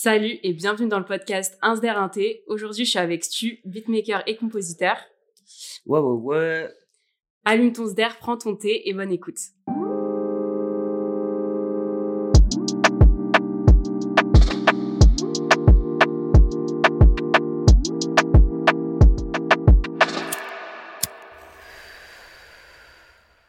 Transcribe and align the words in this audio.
Salut 0.00 0.38
et 0.44 0.52
bienvenue 0.52 0.88
dans 0.88 1.00
le 1.00 1.04
podcast 1.04 1.58
Insder 1.60 1.88
Inté. 1.88 2.44
Aujourd'hui, 2.46 2.84
je 2.84 2.90
suis 2.90 3.00
avec 3.00 3.24
Stu, 3.24 3.58
beatmaker 3.64 4.22
et 4.28 4.36
compositeur. 4.36 4.96
Ouais, 5.86 5.98
ouais, 5.98 6.36
ouais. 6.36 6.68
Allume 7.44 7.72
ton 7.72 7.84
Sder, 7.88 8.10
prends 8.20 8.38
ton 8.38 8.54
thé 8.54 8.88
et 8.88 8.94
bonne 8.94 9.10
écoute. 9.10 9.38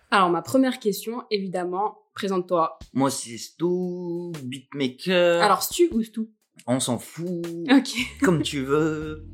Alors, 0.09 0.31
ma 0.31 0.41
première 0.41 0.79
question, 0.79 1.21
évidemment, 1.29 1.99
présente-toi. 2.15 2.79
Moi, 2.93 3.11
c'est 3.11 3.37
Stu, 3.37 4.31
beatmaker. 4.43 5.43
Alors, 5.43 5.61
Stu 5.61 5.89
ou 5.91 6.01
Stu? 6.01 6.21
On 6.71 6.79
s'en 6.79 6.99
fout. 6.99 7.43
Comme 8.21 8.43
tu 8.43 8.61
veux. 8.61 9.25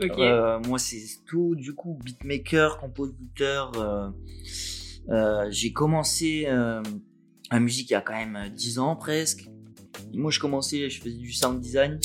Euh, 0.00 0.60
moi, 0.60 0.78
c'est 0.78 1.00
Stu, 1.00 1.56
du 1.56 1.74
coup, 1.74 1.98
beatmaker, 2.04 2.78
compositeur. 2.78 3.72
euh, 3.80 4.10
euh, 5.08 5.48
J'ai 5.50 5.72
commencé 5.72 6.46
la 6.46 7.60
musique 7.60 7.90
il 7.90 7.94
y 7.94 7.96
a 7.96 8.00
quand 8.00 8.14
même 8.14 8.48
10 8.54 8.78
ans 8.78 8.94
presque. 8.94 9.48
Et 10.14 10.18
moi, 10.18 10.30
je 10.30 10.38
commençais, 10.38 10.88
je 10.88 11.00
faisais 11.02 11.16
du 11.16 11.32
sound 11.32 11.60
design 11.60 11.98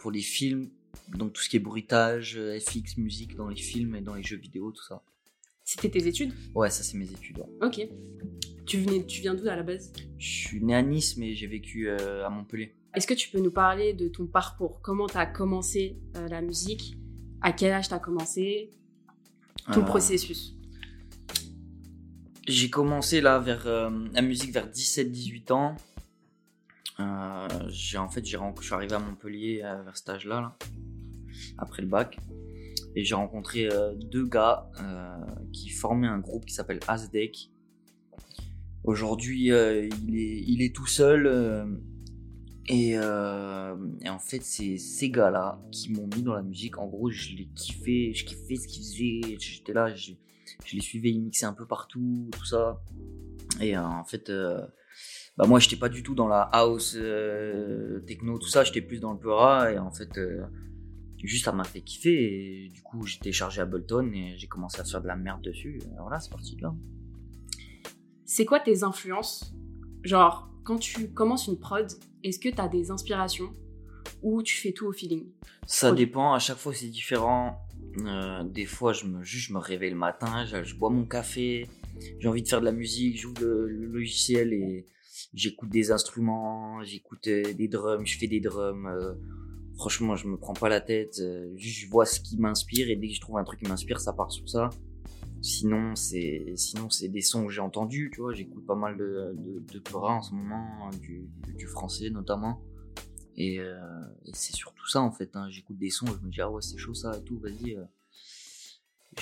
pour 0.00 0.10
les 0.10 0.22
films. 0.22 0.68
Donc, 1.16 1.32
tout 1.32 1.42
ce 1.42 1.48
qui 1.48 1.56
est 1.56 1.60
bruitage, 1.60 2.36
FX, 2.58 2.96
musique 2.96 3.36
dans 3.36 3.48
les 3.48 3.54
films 3.56 3.94
et 3.94 4.00
dans 4.00 4.14
les 4.16 4.24
jeux 4.24 4.38
vidéo, 4.38 4.72
tout 4.72 4.82
ça. 4.82 5.02
C'était 5.64 5.88
tes 5.88 6.08
études? 6.08 6.32
Ouais, 6.52 6.68
ça, 6.70 6.82
c'est 6.82 6.98
mes 6.98 7.08
études. 7.08 7.38
ouais. 7.38 7.66
Ok. 7.66 7.88
Tu, 8.66 8.78
venais, 8.78 9.04
tu 9.06 9.20
viens 9.20 9.34
d'où 9.34 9.46
à 9.48 9.54
la 9.54 9.62
base? 9.62 9.92
Je 10.18 10.28
suis 10.28 10.60
né 10.64 10.74
à 10.74 10.82
Nice, 10.82 11.16
mais 11.16 11.36
j'ai 11.36 11.46
vécu 11.46 11.88
à 11.90 12.28
Montpellier. 12.28 12.74
Est-ce 12.94 13.06
que 13.06 13.14
tu 13.14 13.30
peux 13.30 13.38
nous 13.40 13.52
parler 13.52 13.94
de 13.94 14.08
ton 14.08 14.26
parcours? 14.26 14.80
Comment 14.82 15.06
tu 15.06 15.16
as 15.16 15.26
commencé 15.26 15.96
euh, 16.16 16.26
la 16.28 16.40
musique? 16.42 16.96
À 17.40 17.52
quel 17.52 17.72
âge 17.72 17.88
tu 17.88 17.94
as 17.94 18.00
commencé 18.00 18.70
Ton 19.72 19.82
Euh, 19.82 19.84
processus 19.84 20.56
J'ai 22.48 22.68
commencé 22.68 23.20
là 23.20 23.38
vers 23.38 23.66
euh, 23.66 23.90
la 24.12 24.22
musique 24.22 24.52
vers 24.52 24.68
17-18 24.68 25.52
ans. 25.52 25.76
Euh, 26.98 27.48
j'ai 27.68 27.96
en 27.96 28.08
fait 28.08 28.24
j'ai 28.26 28.38
je 28.58 28.64
suis 28.64 28.74
arrivé 28.74 28.92
à 28.94 28.98
Montpellier 28.98 29.58
vers 29.62 29.96
cet 29.96 30.08
âge-là, 30.10 30.40
là, 30.40 30.56
après 31.56 31.82
le 31.82 31.88
bac, 31.88 32.18
et 32.94 33.04
j'ai 33.04 33.14
rencontré 33.14 33.68
deux 33.96 34.26
gars 34.26 34.68
qui 35.52 35.70
formaient 35.70 36.08
un 36.08 36.18
groupe 36.18 36.44
qui 36.44 36.52
s'appelle 36.52 36.80
Asdec. 36.88 37.50
Aujourd'hui, 38.84 39.46
il 39.46 40.18
est 40.18 40.44
il 40.46 40.60
est 40.60 40.74
tout 40.74 40.86
seul. 40.86 41.80
Euh, 42.72 43.76
et, 44.02 44.08
en 44.08 44.18
fait, 44.18 44.42
c'est 44.42 44.76
ces 44.76 45.10
gars-là 45.10 45.60
qui 45.72 45.92
m'ont 45.92 46.08
mis 46.14 46.22
dans 46.22 46.34
la 46.34 46.42
musique. 46.42 46.78
En 46.78 46.86
gros, 46.86 47.10
je 47.10 47.30
les 47.30 47.46
kiffais, 47.46 48.12
je 48.14 48.24
kiffais 48.24 48.56
ce 48.56 48.68
qu'ils 48.68 48.84
faisaient. 48.84 49.36
J'étais 49.38 49.72
là, 49.72 49.94
je, 49.94 50.12
les 50.72 50.80
suivais, 50.80 51.10
ils 51.10 51.20
mixaient 51.20 51.46
un 51.46 51.52
peu 51.52 51.66
partout, 51.66 52.28
tout 52.32 52.44
ça. 52.44 52.82
Et 53.60 53.76
euh, 53.76 53.82
en 53.82 54.04
fait, 54.04 54.30
euh, 54.30 54.60
bah 55.36 55.46
moi, 55.46 55.58
j'étais 55.58 55.76
pas 55.76 55.88
du 55.88 56.02
tout 56.02 56.14
dans 56.14 56.28
la 56.28 56.42
house, 56.42 56.94
euh, 56.96 58.00
techno, 58.00 58.38
tout 58.38 58.48
ça. 58.48 58.62
J'étais 58.62 58.82
plus 58.82 59.00
dans 59.00 59.12
le 59.12 59.18
peura. 59.18 59.72
Et 59.72 59.78
en 59.78 59.90
fait, 59.90 60.20
juste 61.18 61.46
ça 61.46 61.52
m'a 61.52 61.64
fait 61.64 61.80
kiffer. 61.80 62.66
Et 62.66 62.68
du 62.68 62.82
coup, 62.82 63.04
j'ai 63.06 63.18
téléchargé 63.18 63.62
Ableton 63.62 64.12
et 64.12 64.36
j'ai 64.36 64.46
commencé 64.46 64.80
à 64.80 64.84
faire 64.84 65.02
de 65.02 65.08
la 65.08 65.16
merde 65.16 65.42
dessus. 65.42 65.80
Voilà, 65.98 66.20
c'est 66.20 66.30
parti 66.30 66.56
de 66.56 66.62
là. 66.62 66.74
C'est 68.26 68.44
quoi 68.44 68.60
tes 68.60 68.84
influences? 68.84 69.52
Genre, 70.04 70.49
quand 70.70 70.78
tu 70.78 71.08
commences 71.10 71.48
une 71.48 71.58
prod, 71.58 71.90
est-ce 72.22 72.38
que 72.38 72.48
tu 72.48 72.60
as 72.60 72.68
des 72.68 72.92
inspirations 72.92 73.52
ou 74.22 74.40
tu 74.40 74.56
fais 74.56 74.70
tout 74.70 74.86
au 74.86 74.92
feeling? 74.92 75.24
Ça 75.66 75.88
Produit. 75.88 76.06
dépend, 76.06 76.32
à 76.32 76.38
chaque 76.38 76.58
fois 76.58 76.72
c'est 76.72 76.86
différent. 76.86 77.58
Euh, 78.06 78.44
des 78.44 78.66
fois, 78.66 78.92
je 78.92 79.04
me, 79.06 79.24
juste, 79.24 79.48
je 79.48 79.52
me 79.52 79.58
réveille 79.58 79.90
le 79.90 79.96
matin, 79.96 80.44
je, 80.44 80.62
je 80.62 80.76
bois 80.76 80.90
mon 80.90 81.06
café, 81.06 81.66
j'ai 82.20 82.28
envie 82.28 82.42
de 82.44 82.48
faire 82.48 82.60
de 82.60 82.66
la 82.66 82.70
musique, 82.72 83.18
j'ouvre 83.20 83.40
le, 83.40 83.66
le 83.68 83.86
logiciel 83.86 84.52
et 84.52 84.86
j'écoute 85.34 85.70
des 85.70 85.90
instruments, 85.90 86.84
j'écoute 86.84 87.26
euh, 87.26 87.52
des 87.52 87.66
drums, 87.66 88.06
je 88.06 88.16
fais 88.16 88.28
des 88.28 88.38
drums. 88.38 88.86
euh, 88.86 89.14
franchement, 89.76 90.14
je 90.14 90.28
me 90.28 90.36
prends 90.36 90.52
pas 90.54 90.68
la 90.68 90.80
tête, 90.80 91.18
euh, 91.18 91.50
juste 91.56 91.80
je 91.80 91.90
vois 91.90 92.06
ce 92.06 92.20
qui 92.20 92.38
m'inspire 92.38 92.88
et 92.90 92.94
dès 92.94 93.08
que 93.08 93.14
je 93.14 93.20
trouve 93.20 93.38
un 93.38 93.44
truc 93.44 93.58
qui 93.58 93.66
m'inspire, 93.68 93.98
ça 93.98 94.12
part 94.12 94.30
sur 94.30 94.48
ça. 94.48 94.70
Sinon, 95.42 95.96
c'est 95.96 96.52
sinon 96.56 96.90
c'est 96.90 97.08
des 97.08 97.22
sons 97.22 97.46
que 97.46 97.52
j'ai 97.52 97.60
entendus, 97.62 98.10
tu 98.12 98.20
vois. 98.20 98.34
J'écoute 98.34 98.66
pas 98.66 98.74
mal 98.74 98.96
de 98.96 99.34
de, 99.36 99.60
de 99.72 99.82
en 99.94 100.22
ce 100.22 100.34
moment, 100.34 100.90
du, 101.00 101.28
du, 101.56 101.66
français 101.66 102.10
notamment. 102.10 102.60
Et, 103.36 103.58
euh, 103.60 103.78
et 104.26 104.32
c'est 104.34 104.54
surtout 104.54 104.86
ça 104.86 105.00
en 105.00 105.12
fait. 105.12 105.34
hein. 105.36 105.48
J'écoute 105.50 105.78
des 105.78 105.90
sons, 105.90 106.06
je 106.06 106.26
me 106.26 106.30
dis 106.30 106.40
ah 106.42 106.50
ouais 106.50 106.62
c'est 106.62 106.76
chaud 106.78 106.94
ça 106.94 107.16
et 107.16 107.22
tout, 107.22 107.38
vas-y. 107.38 107.76
euh. 107.76 107.84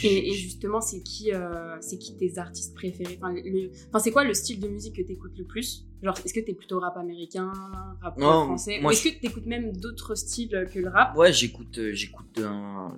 et, 0.03 0.33
justement, 0.35 0.81
c'est 0.81 1.03
qui, 1.03 1.33
euh, 1.33 1.77
c'est 1.81 1.99
qui 1.99 2.17
tes 2.17 2.39
artistes 2.39 2.75
préférés? 2.75 3.19
Enfin, 3.21 3.33
le- 3.33 3.71
enfin, 3.89 3.99
c'est 3.99 4.11
quoi 4.11 4.25
le 4.25 4.35
style 4.35 4.61
de 4.61 4.69
musique 4.69 4.97
que 4.97 5.03
tu 5.03 5.13
écoutes 5.13 5.37
le 5.39 5.45
plus? 5.45 5.87
Genre, 6.03 6.17
est-ce 6.25 6.35
que 6.35 6.41
tu 6.41 6.51
es 6.51 6.55
plutôt 6.55 6.79
rap 6.81 6.97
américain, 6.97 7.51
rap 8.01 8.19
Non, 8.19 8.45
français? 8.45 8.85
Ou 8.85 8.91
est-ce 8.91 9.09
je- 9.09 9.15
que 9.15 9.21
tu 9.21 9.27
écoutes 9.27 9.47
même 9.47 9.77
d'autres 9.77 10.15
styles 10.15 10.67
que 10.73 10.79
le 10.79 10.89
rap? 10.89 11.17
Ouais, 11.17 11.33
j'écoute, 11.33 11.81
j'écoute, 11.93 12.41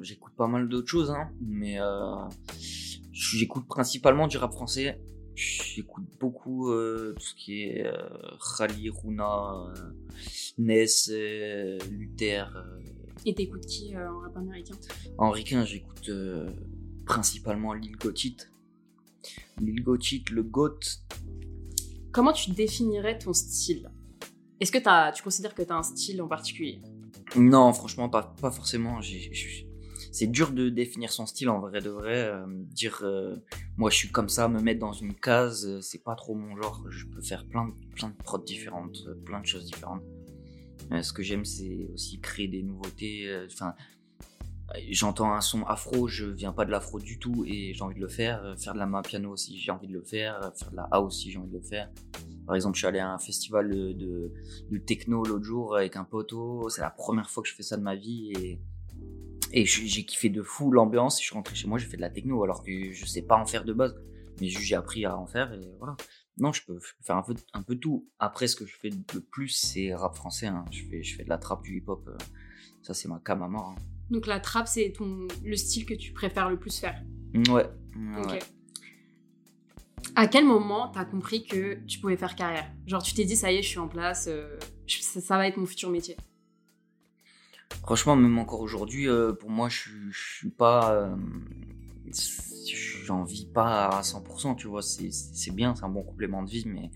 j'écoute 0.03 0.33
pas 0.37 0.47
mal 0.49 0.69
d'autres 0.69 0.89
choses, 0.89 1.11
hein, 1.11 1.29
mais 1.41 1.79
j'écoute 3.13 3.67
principalement 3.67 4.27
du 4.29 4.37
rap 4.37 4.53
français. 4.53 5.01
J'écoute 5.35 6.05
beaucoup 6.19 6.71
euh, 6.71 7.15
tout 7.17 7.25
ce 7.25 7.35
qui 7.35 7.63
est 7.63 7.87
euh, 7.87 7.93
Khali, 8.59 8.91
Runa, 8.91 9.73
euh, 9.77 9.93
Ness, 10.59 11.09
euh, 11.13 11.79
Luther, 11.91 12.53
Et 13.25 13.35
t'écoutes 13.35 13.65
qui 13.65 13.97
en 13.97 14.19
rap 14.21 14.37
américain? 14.37 14.75
Henri 15.19 15.45
Quin, 15.45 15.65
j'écoute 15.65 16.11
principalement 17.07 17.73
Lil 17.73 17.97
Gotit. 17.97 18.37
Lil 19.61 19.83
Gotit, 19.83 20.25
le 20.31 20.43
GOAT. 20.43 20.81
Comment 22.13 22.33
tu 22.33 22.51
définirais 22.51 23.19
ton 23.19 23.33
style? 23.33 23.91
Est-ce 24.59 24.73
que 24.73 25.13
tu 25.17 25.23
considères 25.23 25.55
que 25.55 25.63
tu 25.63 25.73
as 25.73 25.77
un 25.77 25.83
style 25.83 26.21
en 26.21 26.29
particulier? 26.29 26.83
Non, 27.37 27.73
franchement, 27.73 28.09
pas, 28.09 28.35
pas 28.41 28.51
forcément. 28.51 29.01
J'ai- 29.01 29.69
C'est 30.21 30.27
dur 30.27 30.53
de 30.53 30.69
définir 30.69 31.11
son 31.11 31.25
style 31.25 31.49
en 31.49 31.61
vrai 31.61 31.81
de 31.81 31.89
vrai. 31.89 32.29
euh, 32.29 32.45
dire 32.47 33.01
euh, 33.05 33.37
moi 33.79 33.89
je 33.89 33.97
suis 33.97 34.11
comme 34.11 34.29
ça, 34.29 34.49
me 34.49 34.61
mettre 34.61 34.79
dans 34.79 34.93
une 34.93 35.15
case, 35.15 35.67
euh, 35.67 35.81
c'est 35.81 36.05
pas 36.05 36.15
trop 36.15 36.35
mon 36.35 36.55
genre. 36.61 36.85
Je 36.91 37.07
peux 37.07 37.23
faire 37.23 37.47
plein 37.47 37.69
de, 37.69 37.73
plein 37.95 38.11
de 38.11 38.17
prods 38.17 38.45
différentes, 38.45 38.99
euh, 39.07 39.15
plein 39.25 39.41
de 39.41 39.47
choses 39.47 39.65
différentes. 39.65 40.03
Ce 41.01 41.15
que 41.15 41.23
j'aime, 41.23 41.47
c'est 41.47 41.89
aussi 41.95 42.21
créer 42.21 42.49
des 42.49 42.63
nouveautés. 42.63 43.35
Enfin, 43.47 43.75
j'entends 44.91 45.33
un 45.33 45.41
son 45.41 45.63
afro, 45.63 46.07
je 46.07 46.27
viens 46.27 46.53
pas 46.53 46.67
de 46.67 46.71
l'afro 46.71 46.99
du 47.01 47.19
tout 47.19 47.47
et 47.47 47.73
j'ai 47.73 47.83
envie 47.83 47.95
de 47.95 48.01
le 48.01 48.09
faire. 48.09 48.55
Faire 48.59 48.75
de 48.75 48.79
la 48.79 48.87
main 48.87 49.01
piano 49.01 49.31
aussi, 49.31 49.59
j'ai 49.59 49.71
envie 49.71 49.89
de 49.89 49.95
le 49.95 50.03
faire. 50.03 50.53
Faire 50.55 50.71
de 50.71 50.77
la 50.77 50.89
house 50.91 51.17
aussi, 51.17 51.31
j'ai 51.31 51.39
envie 51.39 51.49
de 51.49 51.57
le 51.57 51.63
faire. 51.63 51.91
Par 52.45 52.57
exemple, 52.57 52.75
je 52.75 52.81
suis 52.81 52.87
allé 52.87 52.99
à 52.99 53.11
un 53.11 53.19
festival 53.19 53.71
de, 53.71 54.33
de 54.71 54.79
techno 54.79 55.25
l'autre 55.25 55.45
jour 55.45 55.77
avec 55.77 55.97
un 55.97 56.05
poteau. 56.05 56.69
C'est 56.69 56.83
la 56.83 56.91
première 56.91 57.31
fois 57.31 57.43
que 57.43 57.49
je 57.49 57.55
fais 57.55 57.63
ça 57.63 57.79
de 57.79 57.83
ma 57.83 57.95
vie 57.95 58.33
et, 58.37 58.61
et 59.53 59.65
j'ai 59.65 60.05
kiffé 60.05 60.29
de 60.29 60.43
fou 60.43 60.71
l'ambiance. 60.71 61.19
Je 61.21 61.25
suis 61.27 61.35
rentré 61.35 61.55
chez 61.55 61.67
moi, 61.69 61.79
j'ai 61.79 61.87
fait 61.87 61.97
de 61.97 62.03
la 62.03 62.11
techno 62.11 62.43
alors 62.45 62.63
que 62.63 62.93
je 62.93 63.05
sais 63.07 63.23
pas 63.23 63.37
en 63.37 63.47
faire 63.47 63.65
de 63.65 63.73
base. 63.73 63.95
Mais 64.41 64.49
j'ai 64.49 64.75
appris 64.75 65.05
à 65.05 65.17
en 65.19 65.27
faire 65.27 65.53
et 65.53 65.61
voilà. 65.79 65.97
Non, 66.39 66.51
je 66.53 66.63
peux 66.65 66.79
faire 67.03 67.17
un 67.17 67.23
peu, 67.23 67.35
un 67.53 67.63
peu 67.63 67.75
tout. 67.77 68.09
Après, 68.19 68.47
ce 68.47 68.57
que 68.57 68.65
je 68.65 68.75
fais 68.75 68.89
le 68.89 69.21
plus, 69.21 69.49
c'est 69.49 69.95
rap 69.95 70.15
français. 70.15 70.47
hein. 70.47 70.65
Je, 70.71 70.85
fais, 70.85 71.03
je 71.03 71.15
fais 71.17 71.25
de 71.25 71.29
la 71.29 71.37
trappe, 71.37 71.63
du 71.63 71.77
hip-hop. 71.77 72.03
euh, 72.09 72.17
Ça, 72.83 72.95
c'est 72.95 73.09
ma 73.09 73.19
cam 73.23 73.43
à 73.43 73.49
mort. 73.49 73.75
hein. 73.77 73.83
Donc 74.09 74.27
la 74.27 74.41
trap, 74.41 74.67
c'est 74.67 74.93
ton 74.97 75.29
le 75.45 75.57
style 75.57 75.85
que 75.85 75.93
tu 75.95 76.13
préfères 76.13 76.49
le 76.49 76.59
plus 76.59 76.79
faire. 76.81 77.03
Ouais. 77.35 77.53
ouais, 77.53 77.67
Ok. 78.19 78.31
ouais. 78.31 78.39
À 80.17 80.27
quel 80.27 80.47
moment 80.47 80.89
t'as 80.89 81.05
compris 81.05 81.45
que 81.47 81.75
tu 81.87 81.99
pouvais 82.01 82.17
faire 82.17 82.35
carrière? 82.35 82.73
Genre 82.87 83.03
tu 83.03 83.13
t'es 83.15 83.25
dit 83.25 83.37
ça 83.37 83.53
y 83.53 83.57
est, 83.57 83.63
je 83.63 83.69
suis 83.69 83.79
en 83.79 83.87
place, 83.89 84.27
euh, 84.29 84.57
ça 84.89 85.37
va 85.37 85.47
être 85.47 85.57
mon 85.59 85.67
futur 85.67 85.91
métier. 85.91 86.17
Franchement, 87.91 88.15
même 88.15 88.39
encore 88.39 88.61
aujourd'hui, 88.61 89.09
euh, 89.09 89.33
pour 89.33 89.51
moi, 89.51 89.69
je, 89.69 89.91
je 90.13 90.35
suis 90.37 90.51
pas. 90.51 90.93
euh, 90.95 91.17
J'en 93.05 93.25
vis 93.25 93.47
pas 93.47 93.89
à 93.89 94.03
100%, 94.05 94.55
tu 94.55 94.69
vois. 94.69 94.81
C'est 94.81 95.51
bien, 95.51 95.75
c'est 95.75 95.83
un 95.83 95.89
bon 95.89 96.05
complément 96.05 96.45
de 96.45 96.51
vie, 96.51 96.63
mais, 96.69 96.93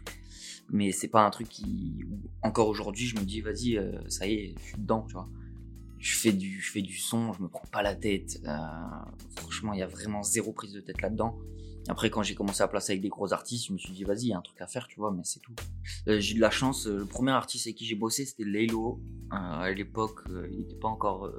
mais 0.70 0.92
c'est 0.92 1.08
pas 1.08 1.26
un 1.26 1.30
truc 1.30 1.48
qui. 1.48 2.04
Encore 2.42 2.68
aujourd'hui, 2.68 3.06
je 3.06 3.16
me 3.16 3.22
dis, 3.24 3.40
vas-y, 3.40 3.76
euh, 3.76 3.90
ça 4.08 4.28
y 4.28 4.34
est, 4.34 4.54
je 4.60 4.64
suis 4.68 4.78
dedans, 4.78 5.04
tu 5.08 5.14
vois. 5.14 5.28
Je 5.98 6.16
fais, 6.16 6.30
du, 6.30 6.60
je 6.60 6.70
fais 6.70 6.82
du 6.82 6.96
son, 6.96 7.32
je 7.32 7.42
me 7.42 7.48
prends 7.48 7.66
pas 7.72 7.82
la 7.82 7.96
tête. 7.96 8.40
franchement, 9.34 9.72
il 9.72 9.80
y 9.80 9.82
a 9.82 9.88
vraiment 9.88 10.22
zéro 10.22 10.52
prise 10.52 10.74
de 10.74 10.80
tête 10.80 11.02
là-dedans. 11.02 11.36
Après, 11.88 12.08
quand 12.08 12.22
j'ai 12.22 12.34
commencé 12.34 12.62
à 12.62 12.68
placer 12.68 12.92
avec 12.92 13.02
des 13.02 13.10
gros 13.10 13.32
artistes, 13.32 13.66
je 13.68 13.72
me 13.72 13.78
suis 13.78 13.92
dit, 13.92 14.04
vas-y, 14.04 14.22
il 14.22 14.28
y 14.28 14.32
a 14.32 14.38
un 14.38 14.42
truc 14.42 14.60
à 14.60 14.66
faire, 14.66 14.88
tu 14.88 14.98
vois, 15.00 15.12
mais 15.12 15.22
c'est 15.24 15.40
tout. 15.40 15.54
Euh, 16.08 16.18
j'ai 16.18 16.32
eu 16.32 16.36
de 16.36 16.40
la 16.40 16.50
chance, 16.50 16.86
euh, 16.86 16.98
le 16.98 17.04
premier 17.04 17.32
artiste 17.32 17.66
avec 17.66 17.76
qui 17.76 17.84
j'ai 17.84 17.94
bossé, 17.94 18.24
c'était 18.24 18.44
Laylo. 18.44 19.02
Euh, 19.32 19.36
à 19.36 19.70
l'époque, 19.70 20.20
euh, 20.30 20.48
il 20.50 20.60
n'était 20.60 20.76
pas 20.76 20.88
encore 20.88 21.30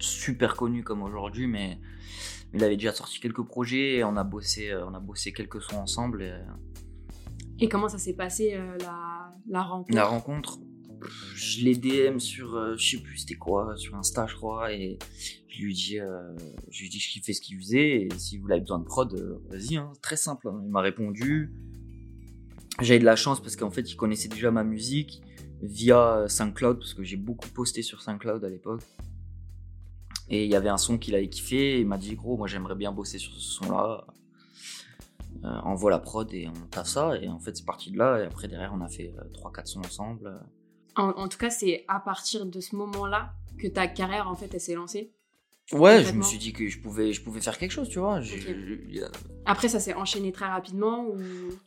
super 0.00 0.56
connu 0.56 0.82
comme 0.82 1.02
aujourd'hui, 1.02 1.46
mais 1.46 1.78
il 2.52 2.64
avait 2.64 2.76
déjà 2.76 2.92
sorti 2.92 3.20
quelques 3.20 3.44
projets 3.44 3.96
et 3.96 4.04
on 4.04 4.16
a 4.16 4.24
bossé, 4.24 4.74
on 4.74 4.92
a 4.92 5.00
bossé 5.00 5.32
quelques 5.32 5.62
sons 5.62 5.78
ensemble. 5.78 6.22
Et, 6.22 6.34
Et 7.60 7.68
comment 7.68 7.88
ça 7.88 7.98
s'est 7.98 8.14
passé 8.14 8.58
la, 8.80 9.30
la 9.48 9.62
rencontre? 9.62 9.94
La 9.94 10.04
rencontre, 10.04 10.58
je 11.34 11.64
l'ai 11.64 11.76
DM 11.76 12.18
sur, 12.18 12.54
euh, 12.54 12.76
je 12.76 12.90
sais 12.96 13.02
plus 13.02 13.18
c'était 13.18 13.34
quoi, 13.34 13.76
sur 13.76 13.94
Insta 13.94 14.26
je 14.26 14.34
crois, 14.34 14.72
et 14.72 14.98
je 15.48 15.62
lui 15.62 15.74
dis, 15.74 16.00
euh, 16.00 16.36
je 16.70 16.82
lui 16.82 16.88
dis 16.88 16.98
je 16.98 17.10
kiffais 17.10 17.32
ce 17.32 17.40
qu'il 17.40 17.56
faisait, 17.58 18.02
et 18.02 18.08
si 18.16 18.38
vous 18.38 18.50
avez 18.50 18.60
besoin 18.60 18.78
de 18.78 18.84
prod, 18.84 19.12
euh, 19.14 19.38
vas-y, 19.50 19.76
hein, 19.76 19.92
très 20.02 20.16
simple. 20.16 20.48
hein. 20.48 20.60
Il 20.64 20.70
m'a 20.70 20.80
répondu. 20.80 21.52
J'avais 22.80 22.98
de 22.98 23.04
la 23.04 23.14
chance 23.16 23.40
parce 23.40 23.54
qu'en 23.54 23.70
fait 23.70 23.88
il 23.90 23.96
connaissait 23.96 24.28
déjà 24.28 24.50
ma 24.50 24.64
musique 24.64 25.22
via 25.62 26.16
euh, 26.16 26.28
SoundCloud, 26.28 26.78
parce 26.78 26.94
que 26.94 27.04
j'ai 27.04 27.16
beaucoup 27.16 27.48
posté 27.48 27.82
sur 27.82 28.02
SoundCloud 28.02 28.44
à 28.44 28.48
l'époque. 28.48 28.82
Et 30.28 30.44
il 30.44 30.50
y 30.50 30.56
avait 30.56 30.70
un 30.70 30.78
son 30.78 30.98
qu'il 30.98 31.14
avait 31.14 31.28
kiffé, 31.28 31.76
et 31.76 31.80
il 31.80 31.86
m'a 31.86 31.98
dit 31.98 32.14
gros, 32.16 32.36
moi 32.36 32.48
j'aimerais 32.48 32.74
bien 32.74 32.92
bosser 32.92 33.18
sur 33.18 33.32
ce 33.32 33.40
son-là. 33.40 34.06
Envoie 35.42 35.90
la 35.90 35.98
prod 35.98 36.32
et 36.32 36.48
on 36.48 36.66
taffe 36.68 36.88
ça, 36.88 37.18
et 37.20 37.28
en 37.28 37.38
fait 37.38 37.54
c'est 37.54 37.66
parti 37.66 37.90
de 37.90 37.98
là, 37.98 38.20
et 38.20 38.24
après 38.24 38.48
derrière 38.48 38.72
on 38.72 38.80
a 38.80 38.88
fait 38.88 39.12
3-4 39.34 39.66
sons 39.66 39.80
ensemble. 39.80 40.40
En, 40.96 41.10
en 41.10 41.28
tout 41.28 41.38
cas, 41.38 41.50
c'est 41.50 41.84
à 41.88 42.00
partir 42.00 42.46
de 42.46 42.60
ce 42.60 42.76
moment-là 42.76 43.32
que 43.58 43.68
ta 43.68 43.86
carrière, 43.86 44.28
en 44.28 44.34
fait, 44.34 44.52
elle 44.52 44.60
s'est 44.60 44.74
lancée. 44.74 45.12
Ouais, 45.72 46.04
je 46.04 46.12
me 46.12 46.22
suis 46.22 46.36
dit 46.36 46.52
que 46.52 46.68
je 46.68 46.78
pouvais, 46.78 47.14
je 47.14 47.22
pouvais 47.22 47.40
faire 47.40 47.56
quelque 47.56 47.70
chose, 47.70 47.88
tu 47.88 47.98
vois. 47.98 48.20
Après, 49.46 49.68
ça 49.68 49.80
s'est 49.80 49.94
enchaîné 49.94 50.30
très 50.30 50.46
rapidement 50.46 51.06
ou... 51.06 51.16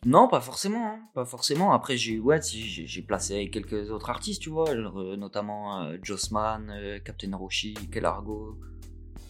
Non, 0.06 0.28
pas 0.28 0.40
forcément, 0.40 0.92
hein, 0.92 1.00
pas 1.16 1.26
forcément. 1.26 1.74
Après, 1.74 1.98
j'ai 1.98 2.20
ouais, 2.20 2.40
j'ai 2.44 3.02
placé 3.02 3.34
avec 3.34 3.52
quelques 3.52 3.90
autres 3.90 4.12
artistes, 4.12 4.42
tu 4.44 4.52
vois, 4.52 4.70
euh, 4.70 5.18
notamment 5.18 5.82
euh, 5.82 5.98
Jossman, 6.04 6.70
euh, 6.70 7.00
Captain 7.00 7.36
Roshi, 7.36 7.74
Kelargo. 7.92 8.60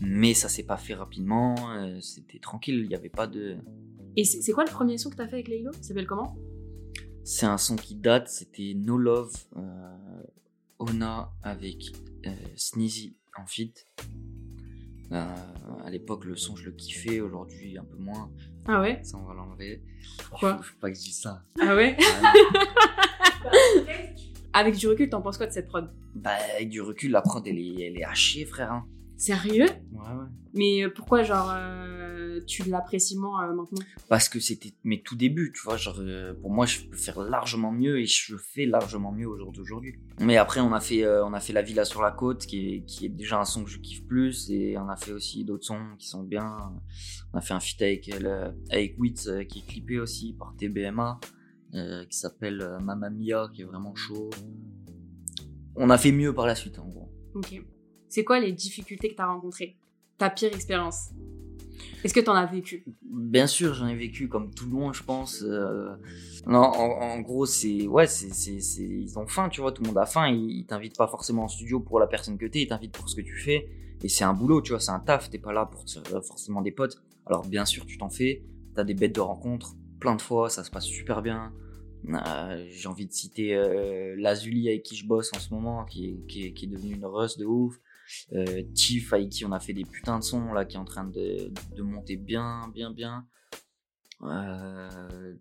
Mais 0.02 0.34
ça 0.34 0.50
s'est 0.50 0.66
pas 0.66 0.78
fait 0.78 0.96
rapidement, 0.96 1.56
euh, 1.72 2.00
c'était 2.02 2.40
tranquille, 2.40 2.82
il 2.84 2.90
n'y 2.90 2.96
avait 2.96 3.10
pas 3.10 3.26
de... 3.26 3.56
Et 4.18 4.26
c'est 4.26 4.52
quoi 4.52 4.66
le 4.66 4.70
premier 4.70 4.98
son 4.98 5.10
que 5.10 5.16
t'as 5.16 5.28
fait 5.28 5.36
avec 5.36 5.48
Laylo? 5.48 5.72
Il 5.78 5.84
s'appelle 5.84 6.08
comment? 6.08 6.36
C'est 7.30 7.46
un 7.46 7.58
son 7.58 7.76
qui 7.76 7.94
date, 7.96 8.30
c'était 8.30 8.72
No 8.74 8.98
Love, 8.98 9.36
euh, 9.58 10.22
Ona 10.80 11.30
avec 11.44 11.92
euh, 12.26 12.30
Sneezy 12.56 13.18
en 13.38 13.46
feat. 13.46 13.86
Euh, 15.12 15.26
à 15.84 15.90
l'époque, 15.90 16.24
le 16.24 16.38
son, 16.38 16.56
je 16.56 16.64
le 16.64 16.72
kiffais, 16.72 17.20
aujourd'hui, 17.20 17.78
un 17.78 17.84
peu 17.84 17.98
moins. 17.98 18.32
Ah 18.66 18.80
ouais? 18.80 19.02
Ça, 19.04 19.18
on 19.18 19.24
va 19.26 19.34
l'enlever. 19.34 19.84
Pourquoi 20.30 20.56
Faut, 20.56 20.64
faut 20.64 20.78
pas 20.80 20.90
que 20.90 20.96
je 20.98 21.02
dise 21.02 21.20
ça. 21.20 21.44
Ah 21.62 21.76
ouais. 21.76 21.98
Avec 24.54 24.78
du 24.78 24.88
recul, 24.88 25.10
t'en 25.10 25.22
penses 25.22 25.36
quoi 25.38 25.48
de 25.48 25.52
cette 25.52 25.68
prod? 25.68 25.92
Bah, 26.16 26.32
avec 26.56 26.70
du 26.70 26.80
recul, 26.82 27.12
la 27.12 27.22
prod, 27.22 27.46
elle 27.46 27.60
est, 27.60 27.82
elle 27.82 27.98
est 27.98 28.06
hachée, 28.06 28.46
frère. 28.46 28.72
hein. 28.72 28.86
Sérieux? 29.18 29.66
Ouais, 29.92 30.00
ouais. 30.00 30.26
Mais 30.54 30.84
euh, 30.84 30.90
pourquoi, 30.96 31.24
genre, 31.24 31.52
euh, 31.54 32.27
tu 32.46 32.64
l'apprécies 32.64 33.18
moins 33.18 33.50
euh, 33.50 33.54
maintenant 33.54 33.86
Parce 34.10 34.30
que 34.30 34.40
c'était 34.40 34.74
mes 34.84 35.02
tout 35.02 35.16
débuts, 35.16 35.52
tu 35.54 35.62
vois. 35.64 35.78
Genre, 35.78 35.98
euh, 36.00 36.34
pour 36.34 36.52
moi, 36.52 36.66
je 36.66 36.82
peux 36.82 36.98
faire 36.98 37.20
largement 37.22 37.72
mieux 37.72 38.00
et 38.00 38.06
je 38.06 38.36
fais 38.38 38.66
largement 38.66 39.12
mieux 39.12 39.28
au 39.28 39.38
jour 39.38 39.52
d'aujourd'hui. 39.52 39.96
Mais 40.20 40.38
après, 40.38 40.60
on 40.60 40.74
a 40.74 40.80
fait, 40.80 41.04
euh, 41.04 41.26
on 41.26 41.34
a 41.34 41.40
fait 41.40 41.54
La 41.54 41.62
Villa 41.62 41.86
sur 41.86 42.02
la 42.02 42.12
côte, 42.12 42.46
qui 42.46 42.76
est, 42.76 42.82
qui 42.86 43.06
est 43.06 43.10
déjà 43.10 43.40
un 43.40 43.46
son 43.46 43.64
que 43.64 43.70
je 43.70 43.80
kiffe 43.80 44.06
plus. 44.06 44.50
Et 44.50 44.78
on 44.78 44.90
a 44.90 44.96
fait 44.96 45.12
aussi 45.12 45.44
d'autres 45.44 45.66
sons 45.66 45.96
qui 45.98 46.08
sont 46.08 46.24
bien. 46.24 46.58
On 47.34 47.38
a 47.38 47.42
fait 47.42 47.54
un 47.54 47.60
feat 47.60 47.82
avec, 47.82 48.10
avec 48.70 48.96
Witz, 48.98 49.30
qui 49.50 49.60
est 49.60 49.66
clippé 49.68 50.00
aussi 50.00 50.36
par 50.38 50.56
TBMA, 50.58 51.20
euh, 51.74 52.06
qui 52.06 52.18
s'appelle 52.18 52.62
euh, 52.62 52.80
Mamma 52.80 53.10
Mia, 53.10 53.50
qui 53.54 53.62
est 53.62 53.66
vraiment 53.66 53.94
chaud. 53.94 54.30
On 55.76 55.90
a 55.90 55.98
fait 55.98 56.14
mieux 56.14 56.34
par 56.34 56.48
la 56.48 56.56
suite, 56.56 56.80
en 56.80 56.88
gros. 56.88 57.12
Ok. 57.36 57.62
C'est 58.08 58.24
quoi 58.24 58.40
les 58.40 58.54
difficultés 58.54 59.10
que 59.10 59.16
t'as 59.16 59.28
rencontrées? 59.28 59.78
Ta 60.18 60.30
pire 60.30 60.54
expérience? 60.54 61.10
Est-ce 62.04 62.14
que 62.14 62.20
t'en 62.20 62.34
as 62.36 62.46
vécu? 62.46 62.86
Bien 63.02 63.48
sûr, 63.48 63.74
j'en 63.74 63.88
ai 63.88 63.96
vécu 63.96 64.28
comme 64.30 64.54
tout 64.54 64.66
le 64.66 64.72
monde, 64.72 64.94
je 64.94 65.04
pense. 65.04 65.44
euh, 65.44 65.96
Non, 66.46 66.60
en, 66.60 67.02
en 67.02 67.20
gros, 67.22 67.46
c'est 67.46 67.88
ouais, 67.88 68.08
c'est 68.08 68.30
ils 68.54 69.18
ont 69.20 69.28
faim, 69.28 69.50
tu 69.50 69.62
vois. 69.62 69.72
Tout 69.72 69.82
le 69.84 69.88
monde 69.90 69.98
a 69.98 70.06
faim. 70.06 70.28
Ils, 70.30 70.60
ils 70.60 70.66
t'invitent 70.66 70.98
pas 70.98 71.08
forcément 71.08 71.44
en 71.44 71.48
studio 71.48 71.80
pour 71.80 72.00
la 72.00 72.08
personne 72.08 72.38
que 72.38 72.46
t'es. 72.46 72.62
Ils 72.62 72.68
t'invitent 72.68 72.94
pour 72.94 73.10
ce 73.10 73.16
que 73.16 73.22
tu 73.22 73.36
fais. 73.36 73.70
Et 74.04 74.10
c'est 74.10 74.24
un 74.24 74.34
boulot, 74.34 74.62
tu 74.62 74.72
vois. 74.72 74.80
C'est 74.80 74.92
un 74.92 75.00
taf. 75.00 75.30
T'es 75.30 75.40
pas 75.40 75.54
là 75.54 75.66
pour 75.66 75.86
euh, 76.14 76.22
forcément 76.22 76.62
des 76.62 76.72
potes. 76.72 77.02
Alors 77.26 77.46
bien 77.46 77.66
sûr, 77.66 77.86
tu 77.86 77.98
t'en 77.98 78.10
fais. 78.10 78.44
T'as 78.76 78.84
des 78.84 78.94
bêtes 78.94 79.16
de 79.16 79.22
rencontres. 79.22 79.76
Plein 80.00 80.16
de 80.16 80.22
fois, 80.22 80.50
ça 80.50 80.64
se 80.64 80.70
passe 80.70 80.86
super 80.86 81.22
bien. 81.22 81.52
Euh, 82.10 82.66
J'ai 82.70 82.88
envie 82.88 83.08
de 83.08 83.12
citer 83.12 83.56
euh, 83.56 84.16
Lazuli 84.18 84.70
avec 84.70 84.84
qui 84.84 84.96
je 84.96 85.06
bosse 85.08 85.32
en 85.36 85.40
ce 85.40 85.52
moment, 85.54 85.84
qui 85.84 86.10
est, 86.10 86.28
qui 86.28 86.54
qui 86.54 86.66
est 86.66 86.68
devenue 86.70 86.94
une 86.94 87.06
russe 87.06 87.38
de 87.38 87.46
ouf. 87.46 87.80
Euh, 88.34 88.64
Tiff 88.74 89.14
avec 89.14 89.30
qui 89.30 89.46
on 89.46 89.52
a 89.52 89.60
fait 89.60 89.74
des 89.74 89.84
putains 89.86 90.20
de 90.20 90.24
sons 90.24 90.54
là, 90.54 90.66
qui 90.66 90.76
est 90.76 90.80
en 90.80 90.86
train 90.86 91.06
de, 91.06 91.52
de 91.76 91.82
monter 91.82 92.16
bien, 92.16 92.70
bien, 92.74 92.92
bien. 92.92 93.26
Euh, 94.24 95.36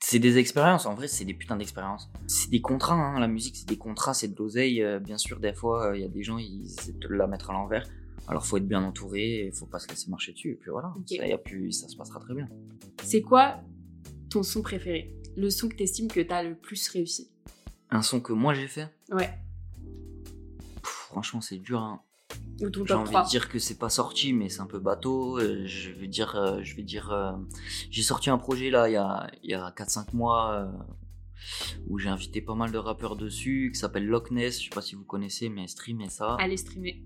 c'est 0.00 0.18
des 0.18 0.36
expériences, 0.38 0.84
en 0.86 0.94
vrai, 0.94 1.06
c'est 1.08 1.24
des 1.24 1.32
putains 1.34 1.56
d'expériences. 1.56 2.10
C'est 2.26 2.50
des 2.50 2.60
contrats, 2.60 2.94
hein, 2.94 3.20
la 3.20 3.28
musique, 3.28 3.56
c'est 3.56 3.68
des 3.68 3.78
contrats, 3.78 4.14
c'est 4.14 4.28
de 4.28 4.36
l'oseille. 4.36 4.82
euh, 4.82 4.98
bien 4.98 5.16
sûr, 5.16 5.38
des 5.38 5.54
fois, 5.54 5.92
il 5.94 6.00
y 6.02 6.04
a 6.04 6.08
des 6.08 6.22
gens, 6.22 6.38
ils 6.38 6.64
essaient 6.66 6.92
de 6.92 7.08
la 7.08 7.26
mettre 7.26 7.50
à 7.50 7.52
l'envers. 7.52 7.88
Alors, 8.28 8.44
faut 8.44 8.56
être 8.56 8.66
bien 8.66 8.82
entouré, 8.82 9.46
il 9.46 9.52
faut 9.52 9.66
pas 9.66 9.78
se 9.78 9.88
laisser 9.88 10.10
marcher 10.10 10.32
dessus, 10.32 10.52
et 10.52 10.54
puis 10.56 10.70
voilà, 10.70 10.92
Ok. 10.96 11.08
ça, 11.08 11.26
y 11.26 11.32
a 11.32 11.38
plus, 11.38 11.72
ça 11.72 11.88
se 11.88 11.96
passera 11.96 12.20
très 12.20 12.34
bien. 12.34 12.48
C'est 13.02 13.22
quoi 13.22 13.60
ton 14.30 14.42
son 14.42 14.62
préféré? 14.62 15.14
Le 15.36 15.50
son 15.50 15.68
que 15.68 15.76
t'estimes 15.76 16.08
que 16.08 16.20
t'as 16.20 16.42
le 16.42 16.54
plus 16.56 16.88
réussi? 16.88 17.30
Un 17.90 18.02
son 18.02 18.20
que 18.20 18.32
moi 18.32 18.54
j'ai 18.54 18.68
fait, 18.68 18.88
Ouais. 19.10 19.30
Franchement, 21.12 21.40
c'est 21.40 21.58
dur. 21.58 21.80
Hein. 21.80 22.00
J'ai 22.58 22.94
envie 22.94 23.10
3 23.10 23.24
de 23.24 23.28
dire 23.28 23.48
que 23.48 23.58
c'est 23.58 23.78
pas 23.78 23.90
sorti, 23.90 24.32
mais 24.32 24.48
c'est 24.48 24.60
un 24.60 24.66
peu 24.66 24.78
bateau. 24.78 25.38
Euh, 25.38 25.66
Je 25.66 25.90
vais 25.90 26.08
dire, 26.08 26.34
euh, 26.34 26.60
je 26.62 26.74
vais 26.74 26.82
dire, 26.82 27.12
euh, 27.12 27.32
j'ai 27.90 28.02
sorti 28.02 28.30
un 28.30 28.38
projet 28.38 28.70
là 28.70 28.88
il 28.88 28.92
y 28.92 28.96
a, 28.96 29.30
il 29.42 29.50
y 29.50 29.54
a 29.54 29.70
4-5 29.76 30.14
mois 30.14 30.70
où 31.88 31.98
j'ai 31.98 32.08
invité 32.08 32.40
pas 32.40 32.54
mal 32.54 32.72
de 32.72 32.78
rappeurs 32.78 33.16
dessus, 33.16 33.70
qui 33.72 33.78
s'appelle 33.78 34.06
Loch 34.06 34.30
Ness. 34.30 34.58
Je 34.58 34.64
sais 34.64 34.74
pas 34.74 34.80
si 34.80 34.94
vous 34.94 35.04
connaissez, 35.04 35.48
mais 35.50 35.66
streamez 35.66 36.08
ça. 36.08 36.36
Allez 36.38 36.56
streamer. 36.56 37.02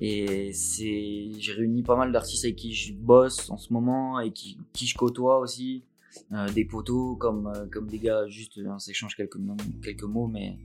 Et 0.00 0.52
c'est, 0.52 1.32
j'ai 1.38 1.52
réuni 1.52 1.82
pas 1.82 1.96
mal 1.96 2.12
d'artistes 2.12 2.44
avec 2.44 2.56
qui 2.56 2.72
je 2.72 2.92
bosse 2.92 3.50
en 3.50 3.56
ce 3.56 3.72
moment 3.72 4.20
et 4.20 4.32
qui, 4.32 4.58
qui 4.72 4.86
je 4.86 4.96
côtoie 4.96 5.38
aussi. 5.40 5.84
Euh, 6.32 6.48
des 6.50 6.64
potos 6.64 7.16
comme, 7.16 7.52
comme 7.70 7.86
des 7.86 7.98
gars, 7.98 8.26
juste 8.28 8.58
on 8.64 8.78
s'échange 8.78 9.16
quelques, 9.16 9.38
quelques 9.82 10.02
mots, 10.02 10.26
mais, 10.26 10.58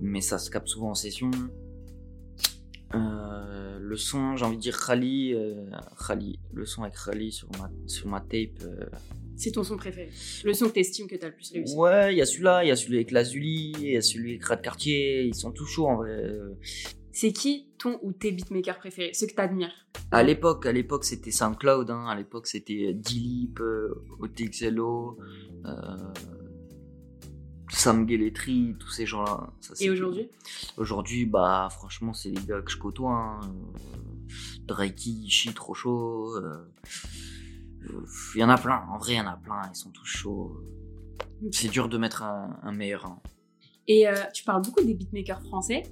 mais 0.00 0.20
ça 0.20 0.38
se 0.38 0.50
capte 0.50 0.68
souvent 0.68 0.90
en 0.90 0.94
session. 0.94 1.30
Euh, 2.94 3.78
le 3.80 3.96
son, 3.96 4.36
j'ai 4.36 4.44
envie 4.44 4.56
de 4.56 4.62
dire 4.62 4.78
Khali, 4.86 5.34
euh, 5.34 5.64
Khali, 6.06 6.38
le 6.52 6.64
son 6.66 6.82
avec 6.82 6.94
Khali 6.94 7.32
sur 7.32 7.48
ma, 7.58 7.70
sur 7.86 8.06
ma 8.08 8.20
tape. 8.20 8.62
euh, 8.64 8.86
C'est 9.36 9.50
ton 9.52 9.64
son 9.64 9.76
préféré. 9.76 10.10
Le 10.44 10.54
son 10.54 10.66
que 10.68 10.72
t'estimes 10.72 11.06
que 11.08 11.16
t'as 11.16 11.28
le 11.28 11.34
plus 11.34 11.52
réussi. 11.52 11.76
Ouais, 11.76 12.14
il 12.14 12.18
y 12.18 12.22
a 12.22 12.26
celui-là, 12.26 12.64
il 12.64 12.68
y 12.68 12.70
a 12.70 12.76
celui 12.76 12.96
avec 12.96 13.10
Lazuli, 13.10 13.72
il 13.78 13.92
y 13.92 13.96
a 13.96 14.02
celui 14.02 14.32
avec 14.32 14.44
Rat 14.44 14.56
Cartier, 14.58 15.24
ils 15.24 15.34
sont 15.34 15.52
tous 15.52 15.66
chauds 15.66 15.88
en 15.88 15.96
vrai. 15.96 16.10
Euh, 16.10 16.54
C'est 17.12 17.32
qui 17.32 17.68
ton 17.78 17.98
ou 18.02 18.12
tes 18.12 18.32
beatmakers 18.32 18.78
préférés 18.78 19.12
Ceux 19.12 19.26
que 19.26 19.34
t'admires? 19.34 19.86
À 20.10 20.22
l'époque, 20.22 20.64
à 20.66 20.72
l'époque 20.72 21.04
c'était 21.04 21.30
SoundCloud, 21.30 21.90
hein. 21.90 22.06
à 22.06 22.14
l'époque 22.16 22.46
c'était 22.46 22.92
Dilip, 22.94 23.60
OTXLO, 24.20 25.18
euh, 25.66 25.68
Sam 27.72 28.08
Geletri, 28.08 28.76
tous 28.78 28.90
ces 28.90 29.06
gens-là. 29.06 29.48
Ça, 29.60 29.74
c'est- 29.74 29.84
Et 29.84 29.90
aujourd'hui 29.90 30.28
Aujourd'hui, 30.76 31.26
bah 31.26 31.68
franchement 31.70 32.12
c'est 32.12 32.28
les 32.30 32.42
gars 32.42 32.60
que 32.62 32.70
je 32.70 32.76
côtoie. 32.78 33.12
Hein. 33.12 33.40
Euh, 33.44 34.28
Drakey, 34.66 35.10
Ishi, 35.10 35.52
trop 35.54 35.74
chaud. 35.74 36.36
euh, 36.36 36.70
euh, 37.90 38.04
Il 38.34 38.40
y 38.40 38.44
en 38.44 38.48
a 38.50 38.58
plein, 38.58 38.82
en 38.90 38.98
vrai 38.98 39.14
il 39.14 39.16
y 39.16 39.20
en 39.20 39.26
a 39.26 39.36
plein, 39.36 39.60
ils 39.72 39.76
sont 39.76 39.90
tous 39.90 40.04
chauds. 40.06 40.56
C'est 41.50 41.68
dur 41.68 41.88
de 41.88 41.98
mettre 41.98 42.22
un, 42.22 42.56
un 42.62 42.72
meilleur. 42.72 43.06
hein. 43.06 43.18
Et 43.88 44.06
euh, 44.06 44.14
tu 44.32 44.44
parles 44.44 44.62
beaucoup 44.62 44.84
des 44.84 44.94
beatmakers 44.94 45.42
français, 45.42 45.82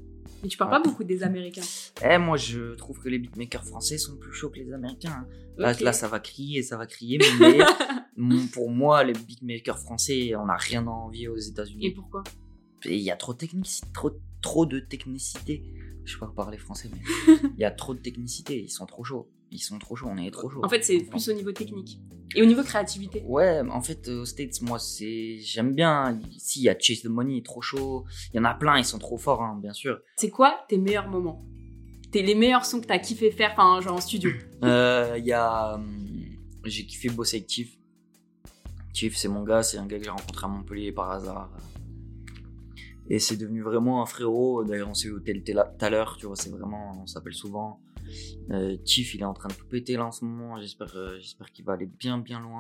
mais 0.43 0.49
tu 0.49 0.57
parles 0.57 0.71
Ouais. 0.73 0.79
pas 0.81 0.89
beaucoup 0.89 1.03
des 1.03 1.23
américains. 1.25 1.63
Eh, 2.09 2.19
moi 2.19 2.37
je 2.37 2.75
trouve 2.77 3.01
que 3.01 3.09
les 3.09 3.19
beatmakers 3.19 3.65
français 3.65 3.99
sont 3.99 4.17
plus 4.17 4.33
chauds 4.33 4.51
que 4.51 4.61
les 4.61 4.73
américains. 4.73 5.25
hein. 5.25 5.27
Là, 5.57 5.73
là, 5.81 5.93
ça 5.93 6.07
va 6.09 6.21
crier, 6.21 6.63
ça 6.63 6.77
va 6.77 6.87
crier, 6.87 7.19
mais 7.41 7.59
pour 8.53 8.71
moi, 8.71 9.05
les 9.05 9.13
beatmakers 9.13 9.79
français, 9.79 10.35
on 10.37 10.47
n'a 10.47 10.57
rien 10.57 10.87
à 10.87 10.91
envier 10.91 11.29
aux 11.29 11.37
Et 11.39 11.49
États-Unis. 11.49 11.91
pourquoi? 11.91 12.23
Et 12.85 12.97
Il 12.97 13.03
y 13.03 13.11
a 13.11 13.17
trop 13.17 13.33
de 13.33 13.39
technicité, 13.39 13.87
trop, 13.93 14.11
trop 14.43 14.67
de 14.67 14.81
technicité. 14.81 15.63
Je 16.05 16.15
sais 16.15 16.19
pas 16.19 16.27
parler 16.35 16.57
français, 16.59 16.89
mais 16.93 17.01
il 17.57 17.61
y 17.61 17.65
a 17.65 17.71
trop 17.71 17.95
de 17.95 18.01
technicité. 18.01 18.59
Ils 18.63 18.71
sont 18.71 18.87
trop 18.87 19.05
chauds. 19.05 19.29
Ils 19.51 19.59
sont 19.59 19.79
trop 19.79 19.97
chauds. 19.97 20.09
On 20.11 20.17
est 20.17 20.31
trop 20.31 20.49
chauds. 20.49 20.65
En 20.65 20.69
fait, 20.69 20.83
c'est 20.83 20.99
plus 21.01 21.29
au 21.29 21.33
niveau 21.33 21.53
technique. 21.53 21.99
Et 22.37 22.43
au 22.43 22.47
niveau 22.47 22.63
créativité. 22.63 23.23
Ouais, 23.27 23.61
en 23.69 23.83
fait, 23.83 24.09
euh, 24.09 24.23
aux 24.23 24.25
States, 24.25 24.63
moi, 24.63 24.79
c'est 24.79 25.39
j'aime 25.41 25.75
bien. 25.75 26.21
Ici, 26.31 26.61
il 26.61 26.63
y 26.65 26.69
a 26.69 26.79
Chase 26.79 27.03
the 27.03 27.07
Money, 27.07 27.35
il 27.35 27.39
est 27.39 27.45
trop 27.45 27.61
chaud. 27.61 28.05
Il 28.33 28.37
y 28.37 28.41
en 28.41 28.45
a 28.45 28.55
plein, 28.55 28.79
ils 28.79 28.85
sont 28.85 28.99
trop 29.01 29.19
forts, 29.19 29.43
hein, 29.43 29.59
bien 29.61 29.73
sûr. 29.73 29.99
C'est 30.17 30.31
quoi 30.31 30.61
tes 30.69 30.79
meilleurs 30.79 31.09
moments? 31.09 31.43
Tes 32.13 32.23
les 32.23 32.35
meilleurs 32.37 32.65
sons 32.65 32.81
que 32.81 32.87
t'as 32.87 32.99
kiffé 32.99 33.31
faire, 33.33 33.51
enfin 33.57 33.81
genre 33.81 33.97
en 33.97 34.01
studio? 34.01 34.31
Euh, 34.65 35.17
Il 35.19 35.27
y 35.27 35.33
a. 35.33 35.75
hum, 35.75 36.09
J'ai 36.65 36.87
kiffé 36.87 37.09
bosser 37.09 37.39
avec 37.39 37.49
Tiff. 37.49 37.77
Tiff, 38.93 39.17
c'est 39.17 39.29
mon 39.29 39.45
gars, 39.45 39.63
c'est 39.63 39.79
un 39.79 39.87
gars 39.87 39.99
que 39.99 40.05
j'ai 40.05 40.11
rencontré 40.11 40.47
à 40.47 40.49
Montpellier 40.49 40.93
par 40.93 41.11
hasard. 41.11 41.51
Et 43.09 43.19
c'est 43.19 43.37
devenu 43.37 43.61
vraiment 43.63 44.03
un 44.03 44.07
frérot. 44.07 44.65
D'ailleurs, 44.65 44.89
on 44.89 44.95
s'est 44.95 45.09
tel 45.25 45.43
tout 45.43 45.53
à 45.81 45.91
l'heure, 45.91 46.17
tu 46.17 46.27
vois, 46.27 46.37
c'est 46.37 46.51
vraiment. 46.51 46.93
On 47.03 47.07
s'appelle 47.07 47.35
souvent. 47.35 47.81
Euh, 48.51 48.77
Tiff, 48.85 49.15
il 49.15 49.21
est 49.21 49.25
en 49.25 49.35
train 49.35 49.49
de 49.49 49.55
tout 49.55 49.67
péter 49.67 49.97
là 49.97 50.07
en 50.07 50.13
ce 50.13 50.25
moment. 50.25 50.61
J'espère 50.61 50.95
euh, 50.97 51.17
j'espère 51.19 51.51
qu'il 51.53 51.65
va 51.65 51.75
aller 51.75 51.87
bien, 51.87 52.19
bien 52.19 52.41
loin. 52.41 52.59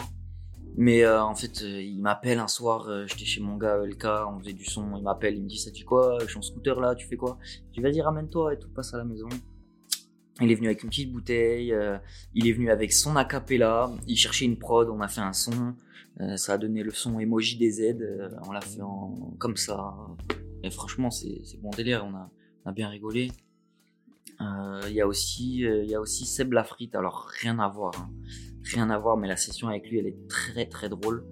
Mais 0.76 1.04
euh, 1.04 1.22
en 1.22 1.34
fait, 1.34 1.62
euh, 1.62 1.80
il 1.80 2.00
m'appelle 2.00 2.38
un 2.38 2.48
soir, 2.48 2.88
j'étais 3.06 3.24
chez 3.24 3.40
mon 3.40 3.56
gars 3.56 3.78
LK, 3.78 4.04
on 4.28 4.40
faisait 4.40 4.52
du 4.52 4.64
son, 4.64 4.96
il 4.96 5.02
m'appelle, 5.02 5.36
il 5.36 5.42
me 5.42 5.48
dit 5.48 5.58
ça 5.58 5.70
dit 5.70 5.84
quoi? 5.84 6.18
Je 6.20 6.26
suis 6.26 6.38
en 6.38 6.42
scooter 6.42 6.78
là, 6.80 6.94
tu 6.94 7.06
fais 7.06 7.16
quoi? 7.16 7.38
Je 7.68 7.74
dis 7.74 7.80
vas-y 7.80 8.00
ramène-toi 8.00 8.54
et 8.54 8.58
tout, 8.58 8.68
passe 8.68 8.92
à 8.94 8.98
la 8.98 9.04
maison. 9.04 9.28
Il 10.40 10.50
est 10.50 10.54
venu 10.54 10.68
avec 10.68 10.82
une 10.82 10.88
petite 10.88 11.12
bouteille, 11.12 11.74
il 12.34 12.48
est 12.48 12.52
venu 12.52 12.70
avec 12.70 12.92
son 12.92 13.16
acapella, 13.16 13.90
il 14.06 14.16
cherchait 14.16 14.46
une 14.46 14.58
prod, 14.58 14.88
on 14.88 15.00
a 15.00 15.08
fait 15.08 15.20
un 15.20 15.34
son, 15.34 15.74
euh, 16.20 16.36
ça 16.36 16.54
a 16.54 16.58
donné 16.58 16.82
le 16.82 16.90
son 16.90 17.18
emoji 17.18 17.56
des 17.56 17.70
Z, 17.70 17.80
euh, 18.00 18.28
on 18.46 18.52
l'a 18.52 18.60
fait 18.60 18.82
en, 18.82 19.14
comme 19.38 19.56
ça. 19.56 19.94
Et 20.62 20.70
franchement, 20.70 21.10
c'est 21.10 21.60
bon 21.60 21.70
délire, 21.70 22.04
on 22.06 22.14
a, 22.14 22.30
on 22.64 22.70
a 22.70 22.72
bien 22.72 22.88
rigolé. 22.88 23.30
Euh, 24.40 24.80
Il 24.88 24.94
y 24.94 25.00
a 25.00 25.06
aussi, 25.06 25.66
euh, 25.66 25.84
y 25.84 25.94
a 25.94 26.00
aussi 26.00 26.24
Seb 26.26 26.52
Lafrite, 26.52 26.94
alors 26.94 27.26
rien 27.40 27.58
à 27.58 27.68
voir, 27.68 27.92
hein. 27.98 28.10
rien 28.64 28.88
à 28.90 28.98
voir, 28.98 29.16
mais 29.16 29.28
la 29.28 29.36
session 29.36 29.68
avec 29.68 29.88
lui, 29.88 29.98
elle 29.98 30.06
est 30.06 30.28
très 30.28 30.66
très 30.66 30.88
drôle. 30.88 31.24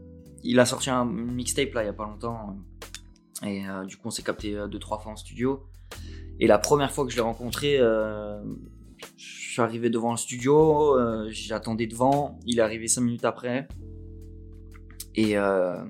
Il 0.42 0.60
a 0.60 0.66
sorti 0.66 0.88
un 0.90 1.04
mixtape 1.04 1.72
là 1.74 1.82
il 1.82 1.86
y 1.86 1.88
a 1.88 1.92
pas 1.92 2.04
longtemps, 2.04 2.58
et 3.44 3.66
euh, 3.66 3.84
du 3.84 3.96
coup 3.96 4.08
on 4.08 4.10
s'est 4.10 4.22
capté 4.22 4.54
euh, 4.54 4.68
deux 4.68 4.78
trois 4.78 4.98
fois 4.98 5.12
en 5.12 5.16
studio. 5.16 5.66
Et 6.38 6.46
la 6.46 6.58
première 6.58 6.92
fois 6.92 7.04
que 7.04 7.10
je 7.10 7.16
l'ai 7.16 7.22
rencontré, 7.22 7.78
euh, 7.78 8.40
je 9.16 9.52
suis 9.52 9.62
arrivé 9.62 9.90
devant 9.90 10.12
le 10.12 10.16
studio, 10.16 10.96
euh, 10.96 11.28
j'attendais 11.30 11.86
devant, 11.86 12.38
il 12.46 12.58
est 12.58 12.62
arrivé 12.62 12.88
cinq 12.88 13.02
minutes 13.02 13.24
après. 13.24 13.68
Et, 15.20 15.36
euh, 15.36 15.84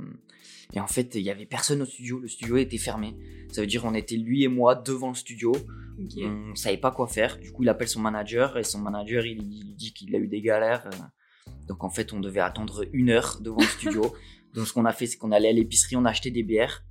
et 0.74 0.80
en 0.80 0.86
fait, 0.86 1.14
il 1.14 1.22
y 1.22 1.30
avait 1.30 1.46
personne 1.46 1.82
au 1.82 1.84
studio, 1.86 2.18
le 2.20 2.28
studio 2.28 2.56
était 2.56 2.78
fermé. 2.78 3.14
Ça 3.52 3.60
veut 3.60 3.66
dire 3.66 3.84
on 3.84 3.94
était 3.94 4.16
lui 4.16 4.42
et 4.44 4.48
moi 4.48 4.74
devant 4.74 5.08
le 5.08 5.14
studio, 5.14 5.52
Ok. 5.52 6.12
on 6.22 6.54
savait 6.54 6.76
pas 6.78 6.90
quoi 6.90 7.06
faire. 7.08 7.38
Du 7.38 7.50
coup, 7.52 7.62
il 7.62 7.68
appelle 7.68 7.88
son 7.88 8.00
manager 8.00 8.56
et 8.58 8.64
son 8.64 8.78
manager 8.78 9.24
il, 9.26 9.38
il 9.42 9.66
lui 9.68 9.74
dit 9.74 9.92
qu'il 9.92 10.14
a 10.14 10.18
eu 10.18 10.28
des 10.28 10.40
galères. 10.40 10.86
euh. 10.86 11.52
Donc 11.66 11.84
en 11.84 11.90
fait, 11.90 12.12
on 12.12 12.20
devait 12.20 12.40
attendre 12.40 12.84
une 12.92 13.10
heure 13.10 13.38
devant 13.40 13.60
le 13.60 13.66
studio. 13.66 14.14
Donc 14.54 14.66
ce 14.66 14.72
qu'on 14.72 14.84
a 14.86 14.92
fait, 14.92 15.06
c'est 15.06 15.18
qu'on 15.18 15.32
allait 15.32 15.48
à 15.50 15.52
l'épicerie, 15.52 15.96
on 15.96 16.04
a 16.06 16.10
acheté 16.10 16.30
des 16.30 16.42
bières. 16.42 16.84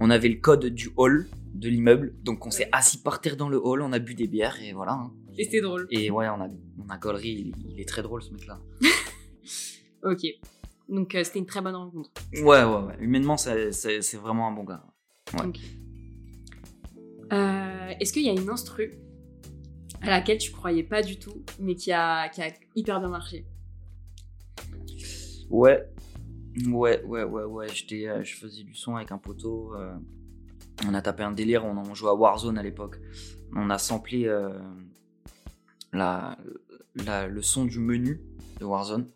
On 0.00 0.10
avait 0.10 0.28
le 0.28 0.36
code 0.40 0.66
du 0.66 0.90
hall 0.96 1.28
de 1.54 1.68
l'immeuble, 1.68 2.14
donc 2.22 2.46
on 2.46 2.50
s'est 2.50 2.68
assis 2.72 3.02
par 3.02 3.20
terre 3.20 3.36
dans 3.36 3.48
le 3.48 3.58
hall, 3.62 3.82
on 3.82 3.92
a 3.92 3.98
bu 3.98 4.14
des 4.14 4.28
bières 4.28 4.56
et 4.62 4.72
voilà. 4.72 4.92
hein. 4.92 5.12
Et 5.36 5.44
c'était 5.44 5.60
drôle. 5.60 5.86
Et 5.90 6.10
ouais, 6.10 6.28
on 6.28 6.40
a, 6.40 6.48
on 6.78 6.88
a 6.88 6.96
gaulerie, 6.98 7.52
il, 7.56 7.72
il 7.74 7.80
est 7.80 7.88
très 7.88 8.02
drôle 8.02 8.22
ce 8.22 8.30
mec-là. 8.32 8.60
Ok. 10.02 10.20
Donc 10.90 11.14
euh, 11.14 11.22
c'était 11.24 11.38
une 11.38 11.46
très 11.46 11.62
bonne 11.62 11.76
rencontre. 11.76 12.10
Ouais, 12.34 12.64
ouais, 12.64 12.64
ouais. 12.64 12.96
Humainement, 12.98 13.36
c'est 13.36 14.16
vraiment 14.16 14.48
un 14.48 14.52
bon 14.52 14.64
gars. 14.64 14.84
Ouais. 15.34 15.46
Euh, 17.32 17.94
Est-ce 18.00 18.12
qu'il 18.12 18.24
y 18.24 18.28
a 18.28 18.32
une 18.32 18.48
instru 18.50 18.98
à 20.02 20.10
laquelle 20.10 20.38
tu 20.38 20.50
croyais 20.50 20.82
pas 20.82 21.02
du 21.02 21.18
tout, 21.18 21.44
mais 21.60 21.76
qui 21.76 21.92
a, 21.92 22.28
qui 22.28 22.42
a 22.42 22.52
hyper 22.74 22.98
bien 23.00 23.08
marché? 23.08 23.46
Ouais, 25.48 25.84
ouais, 26.66 27.02
ouais, 27.04 27.22
ouais, 27.22 27.44
ouais. 27.44 27.68
J'étais, 27.72 28.08
euh, 28.08 28.24
je 28.24 28.34
faisais 28.36 28.64
du 28.64 28.74
son 28.74 28.96
avec 28.96 29.12
un 29.12 29.18
poteau. 29.18 29.74
euh, 29.76 29.94
on 30.86 30.94
a 30.94 31.02
tapé 31.02 31.22
un 31.22 31.32
délire. 31.32 31.64
On, 31.64 31.76
on 31.76 31.94
jouait 31.94 32.10
à 32.10 32.14
Warzone 32.14 32.58
à 32.58 32.62
l'époque. 32.62 32.96
On 33.54 33.70
a 33.70 33.78
samplé 33.78 34.28
la, 35.92 36.36
la- 36.94 37.26
le 37.28 37.42
son 37.42 37.64
du 37.64 37.78
menu 37.78 38.20
de 38.58 38.64
Warzone. 38.64 39.06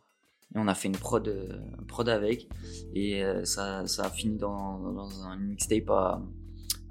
Et 0.55 0.59
on 0.59 0.69
a 0.69 0.75
fait 0.75 0.89
une 0.89 0.97
prod, 0.97 1.27
euh, 1.27 1.59
prod 1.89 2.09
avec. 2.09 2.49
Et 2.95 3.25
euh, 3.25 3.45
ça, 3.45 3.87
ça 3.87 4.05
a 4.05 4.11
fini 4.11 4.37
dans, 4.37 4.79
dans 4.93 5.25
un 5.25 5.37
mixtape 5.37 5.91
à, 5.91 6.23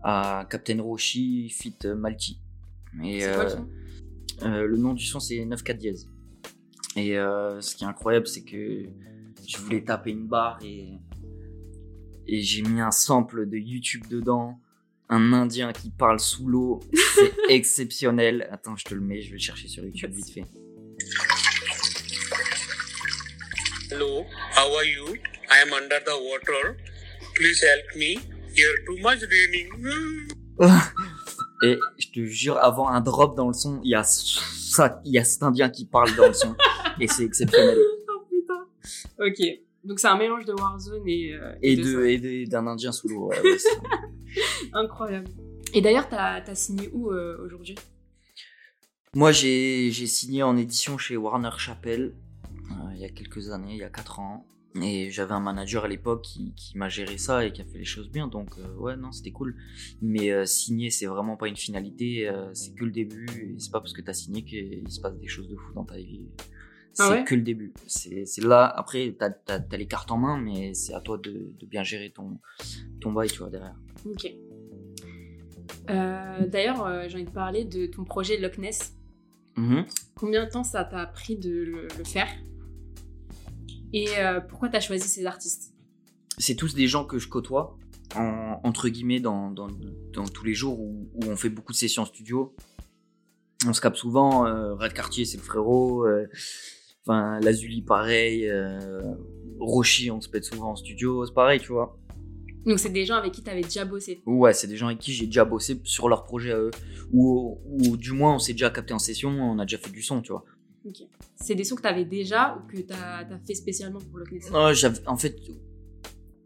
à 0.03 0.45
Captain 0.49 0.81
Roshi 0.81 1.49
Fit 1.49 1.77
Malti. 1.95 2.39
Et, 3.03 3.21
quoi 3.33 3.47
le 4.41 4.47
euh, 4.47 4.63
euh, 4.63 4.77
nom 4.77 4.93
du 4.93 5.05
son 5.05 5.19
c'est 5.19 5.35
9-4 5.35 5.77
dièse. 5.77 6.09
Et 6.95 7.17
euh, 7.17 7.59
ce 7.61 7.75
qui 7.75 7.83
est 7.83 7.87
incroyable, 7.87 8.27
c'est 8.27 8.43
que 8.43 8.85
je 9.47 9.57
voulais 9.57 9.83
taper 9.83 10.11
une 10.11 10.27
barre 10.27 10.59
et, 10.63 10.99
et 12.27 12.41
j'ai 12.41 12.61
mis 12.61 12.81
un 12.81 12.91
sample 12.91 13.47
de 13.47 13.57
YouTube 13.57 14.03
dedans. 14.09 14.59
Un 15.09 15.33
indien 15.33 15.73
qui 15.73 15.91
parle 15.91 16.19
sous 16.19 16.47
l'eau. 16.47 16.79
C'est 17.15 17.33
exceptionnel. 17.49 18.47
Attends, 18.51 18.75
je 18.75 18.85
te 18.85 18.95
le 18.95 19.01
mets, 19.01 19.21
je 19.21 19.29
vais 19.29 19.37
le 19.37 19.41
chercher 19.41 19.67
sur 19.67 19.83
YouTube 19.83 20.11
vite 20.11 20.29
fait. 20.29 20.45
Hello, 23.93 24.25
how 24.55 24.73
are 24.75 24.85
you? 24.85 25.05
I 25.51 25.61
am 25.61 25.71
under 25.71 25.99
the 26.03 26.17
water. 26.17 26.77
Please 27.35 27.61
help 27.61 27.95
me. 27.95 28.17
Here 28.55 28.73
too 28.87 28.97
much 29.03 29.19
raining. 29.21 29.69
Et 31.63 31.77
je 31.99 32.07
te 32.11 32.25
jure, 32.25 32.57
avant 32.57 32.89
un 32.89 33.01
drop 33.01 33.37
dans 33.37 33.47
le 33.49 33.53
son, 33.53 33.79
il 33.83 33.91
y 33.91 33.95
a 33.95 34.03
ça, 34.03 34.99
il 35.05 35.11
y 35.13 35.19
a 35.19 35.23
cet 35.23 35.43
indien 35.43 35.69
qui 35.69 35.85
parle 35.85 36.15
dans 36.15 36.25
le 36.27 36.33
son. 36.33 36.55
Et 36.99 37.07
c'est 37.07 37.23
exceptionnel. 37.23 37.77
Oh 38.09 38.25
putain 38.29 38.65
Ok. 39.19 39.59
Donc 39.83 39.99
c'est 39.99 40.07
un 40.07 40.17
mélange 40.17 40.45
de 40.45 40.53
Warzone 40.53 41.07
et, 41.07 41.33
euh, 41.33 41.53
Et 41.61 41.75
de 41.75 41.83
de, 41.83 41.93
ça. 42.01 42.07
et 42.09 42.17
de- 42.17 42.49
d'un 42.49 42.65
indien 42.67 42.91
sous 42.91 43.07
l'eau. 43.09 43.27
ouais, 43.27 43.39
ouais, 43.41 43.57
c'est- 43.59 43.69
Incroyable. 44.73 45.27
Et 45.73 45.81
d'ailleurs, 45.81 46.09
t'as 46.09 46.41
as 46.41 46.55
signé 46.55 46.89
où 46.93 47.11
euh, 47.11 47.37
aujourd'hui? 47.45 47.75
Moi, 49.15 49.31
j'ai 49.31 49.91
j'ai 49.91 50.07
signé 50.07 50.41
en 50.41 50.57
édition 50.57 50.97
chez 50.97 51.15
Warner 51.15 51.51
Chappell 51.57 52.13
il 52.93 52.99
y 53.01 53.05
a 53.05 53.09
quelques 53.09 53.49
années, 53.51 53.73
il 53.73 53.79
y 53.79 53.83
a 53.83 53.89
4 53.89 54.19
ans. 54.19 54.45
Et 54.81 55.11
j'avais 55.11 55.33
un 55.33 55.39
manager 55.39 55.85
à 55.85 55.87
l'époque 55.87 56.23
qui, 56.23 56.51
qui 56.55 56.75
m'a 56.79 56.89
géré 56.89 57.19
ça 57.19 57.45
et 57.45 57.53
qui 57.53 57.61
a 57.61 57.65
fait 57.65 57.77
les 57.77 57.85
choses 57.85 58.09
bien. 58.09 58.27
Donc, 58.27 58.49
euh, 58.57 58.73
ouais, 58.77 58.95
non, 58.97 59.11
c'était 59.11 59.29
cool. 59.29 59.55
Mais 60.01 60.31
euh, 60.31 60.45
signer, 60.47 60.89
c'est 60.89 61.05
vraiment 61.05 61.37
pas 61.37 61.47
une 61.47 61.55
finalité. 61.55 62.27
euh, 62.27 62.51
c'est 62.55 62.73
que 62.73 62.83
le 62.83 62.89
début. 62.91 63.53
Et 63.55 63.59
c'est 63.59 63.71
pas 63.71 63.79
parce 63.81 63.93
que 63.93 64.01
t'as 64.01 64.13
signé 64.13 64.43
qu'il 64.43 64.89
se 64.89 64.99
passe 64.99 65.15
des 65.19 65.27
choses 65.27 65.47
de 65.47 65.55
fou 65.55 65.73
dans 65.75 65.85
ta 65.85 65.97
vie. 65.97 66.27
C'est 66.93 67.03
Ah 67.03 67.09
ouais? 67.11 67.23
que 67.23 67.35
le 67.35 67.41
début. 67.41 67.71
C'est 67.85 68.25
c'est 68.25 68.43
là. 68.43 68.65
Après, 68.65 69.15
t'as 69.19 69.29
as, 69.47 69.77
les 69.77 69.85
cartes 69.85 70.09
en 70.11 70.17
main, 70.17 70.39
mais 70.41 70.73
c'est 70.73 70.95
à 70.95 71.01
toi 71.01 71.19
de, 71.19 71.51
de 71.59 71.65
bien 71.67 71.83
gérer 71.83 72.09
ton, 72.09 72.39
ton 72.99 73.11
bail, 73.11 73.29
tu 73.29 73.39
vois, 73.39 73.51
derrière. 73.51 73.75
Ok. 74.07 74.27
D'ailleurs, 75.87 77.09
j'ai 77.09 77.15
envie 77.15 77.25
de 77.25 77.29
parler 77.29 77.65
de 77.65 77.85
ton 77.85 78.03
projet 78.05 78.37
Loch 78.37 78.57
Ness. 78.57 78.95
Mhm. 79.55 79.85
Combien 80.15 80.45
de 80.45 80.49
temps 80.49 80.63
ça 80.63 80.83
t'a 80.83 81.05
pris 81.05 81.35
de 81.37 81.49
le, 81.51 81.87
le 81.97 82.03
faire? 82.03 82.27
Et 83.93 84.07
euh, 84.17 84.41
pourquoi 84.41 84.69
t'as 84.69 84.79
choisi 84.79 85.07
ces 85.07 85.25
artistes? 85.25 85.73
C'est 86.37 86.55
tous 86.55 86.73
des 86.73 86.87
gens 86.87 87.05
que 87.05 87.19
je 87.19 87.27
côtoie, 87.27 87.77
en- 88.15 88.59
entre 88.63 88.89
guillemets, 88.89 89.19
dans, 89.19 89.51
dans, 89.51 89.67
dans 90.13 90.25
tous 90.25 90.43
les 90.43 90.55
jours 90.55 90.79
où, 90.79 91.09
où 91.13 91.25
on 91.27 91.35
fait 91.35 91.49
beaucoup 91.49 91.71
de 91.71 91.77
sessions 91.77 92.01
en 92.01 92.05
studio. 92.05 92.55
On 93.67 93.73
se 93.73 93.79
capte 93.79 93.97
souvent, 93.97 94.45
euh, 94.47 94.73
Red 94.73 94.93
Cartier, 94.93 95.25
c'est 95.25 95.37
le 95.37 95.43
frérot, 95.43 96.05
euh, 96.05 96.27
enfin, 97.05 97.39
Lazuli, 97.39 97.81
pareil, 97.81 98.51
Roshi, 99.59 100.11
on 100.11 100.19
se 100.19 100.27
pète 100.27 100.43
souvent 100.43 100.71
en 100.71 100.75
studio, 100.75 101.25
c'est 101.25 101.33
pareil, 101.33 101.59
tu 101.59 101.71
vois. 101.71 101.97
Donc 102.65 102.79
c'est 102.79 102.89
des 102.89 103.05
gens 103.05 103.15
avec 103.15 103.33
qui 103.33 103.43
t'avais 103.43 103.61
déjà 103.61 103.85
bossé? 103.85 104.21
Ouais, 104.25 104.53
c'est 104.53 104.67
des 104.67 104.77
gens 104.77 104.87
avec 104.87 104.99
qui 104.99 105.13
j'ai 105.13 105.25
déjà 105.25 105.45
bossé 105.45 105.79
sur 105.83 106.09
leur 106.09 106.23
projet 106.23 106.51
à 106.51 106.57
eux, 106.57 106.71
ou, 107.11 107.59
ou 107.65 107.97
du 107.97 108.11
moins 108.13 108.35
on 108.35 108.39
s'est 108.39 108.53
déjà 108.53 108.69
capté 108.69 108.93
en 108.93 108.99
session, 108.99 109.29
on 109.29 109.59
a 109.59 109.65
déjà 109.65 109.77
fait 109.77 109.91
du 109.91 110.01
son, 110.01 110.21
tu 110.21 110.31
vois. 110.31 110.43
C'est 111.35 111.55
des 111.55 111.63
sons 111.63 111.75
que 111.75 111.81
t'avais 111.81 112.05
déjà 112.05 112.57
ou 112.57 112.67
que 112.71 112.81
t'as 112.81 113.19
as 113.19 113.39
fait 113.45 113.55
spécialement 113.55 113.99
pour 113.99 114.19
Loch 114.19 114.31
Ness? 114.31 114.51
Non, 114.51 114.73
j'avais, 114.73 115.05
en 115.07 115.17
fait, 115.17 115.35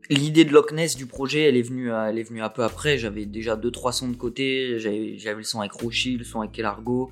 l'idée 0.09 0.45
de 0.45 0.51
Loch 0.51 0.71
Ness 0.71 0.95
du 0.95 1.05
projet, 1.05 1.41
elle 1.43 1.57
est 1.57 1.61
venue, 1.63 1.91
à- 1.91 2.09
elle 2.09 2.19
est 2.19 2.23
venue 2.23 2.41
un 2.41 2.49
peu 2.49 2.63
après. 2.63 2.97
J'avais 2.97 3.25
déjà 3.25 3.55
deux 3.55 3.71
trois 3.71 3.91
sons 3.91 4.09
de 4.09 4.15
côté. 4.15 4.79
J'avais, 4.79 5.17
le 5.35 5.43
son 5.43 5.59
avec 5.61 5.71
Roshi, 5.73 6.17
le 6.17 6.23
son 6.23 6.41
avec 6.41 6.51
Kelargo. 6.51 7.11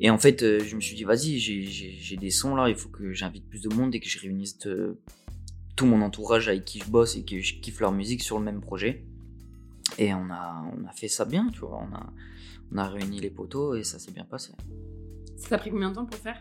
Et 0.00 0.10
en 0.10 0.18
fait, 0.18 0.42
euh, 0.42 0.60
je 0.60 0.76
me 0.76 0.80
suis 0.80 0.94
dit, 0.94 1.04
vas-y, 1.04 1.38
j'ai 1.38 2.16
des 2.16 2.30
sons 2.30 2.54
là. 2.54 2.68
Il 2.68 2.76
faut 2.76 2.88
que 2.88 3.12
j'invite 3.12 3.48
plus 3.48 3.62
de 3.62 3.74
monde 3.74 3.94
et 3.94 4.00
que 4.00 4.08
je 4.08 4.18
réunisse 4.20 4.56
euh, 4.66 4.98
tout 5.76 5.86
mon 5.86 6.00
entourage 6.02 6.48
avec 6.48 6.64
qui 6.64 6.78
je 6.80 6.88
bosse 6.88 7.16
et 7.16 7.24
que 7.24 7.40
je 7.40 7.54
kiffe 7.60 7.80
leur 7.80 7.92
musique 7.92 8.22
sur 8.22 8.38
le 8.38 8.44
même 8.44 8.60
projet. 8.60 9.04
Et 9.98 10.14
on 10.14 10.30
a, 10.30 10.64
on 10.76 10.86
a 10.86 10.92
fait 10.92 11.08
ça 11.08 11.24
bien, 11.24 11.48
tu 11.52 11.60
vois. 11.60 11.80
On 11.90 11.94
a, 11.94 12.12
on 12.72 12.78
a 12.78 12.88
réuni 12.88 13.20
les 13.20 13.30
poteaux 13.30 13.74
et 13.74 13.82
ça 13.84 13.98
s'est 13.98 14.12
bien 14.12 14.24
passé. 14.24 14.52
Ça 15.38 15.50
t'a 15.50 15.58
pris 15.58 15.70
combien 15.70 15.90
de 15.90 15.94
temps 15.94 16.06
pour 16.06 16.18
faire? 16.18 16.36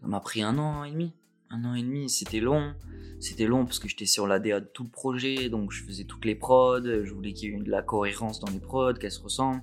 Ça 0.00 0.06
m'a 0.06 0.20
pris 0.20 0.42
un 0.42 0.58
an 0.58 0.84
et 0.84 0.90
demi. 0.90 1.12
Un 1.50 1.64
an 1.64 1.74
et 1.74 1.82
demi, 1.82 2.10
c'était 2.10 2.40
long. 2.40 2.74
C'était 3.20 3.46
long 3.46 3.64
parce 3.64 3.78
que 3.78 3.88
j'étais 3.88 4.06
sur 4.06 4.26
la 4.26 4.40
DA 4.40 4.60
de 4.60 4.66
tout 4.66 4.82
le 4.84 4.90
projet, 4.90 5.48
donc 5.48 5.70
je 5.70 5.84
faisais 5.84 6.04
toutes 6.04 6.24
les 6.24 6.34
prods. 6.34 6.82
Je 6.82 7.12
voulais 7.12 7.32
qu'il 7.32 7.52
y 7.52 7.54
ait 7.54 7.62
de 7.62 7.70
la 7.70 7.82
cohérence 7.82 8.40
dans 8.40 8.50
les 8.50 8.58
prods, 8.58 8.94
qu'elles 8.94 9.12
se 9.12 9.22
ressemblent. 9.22 9.62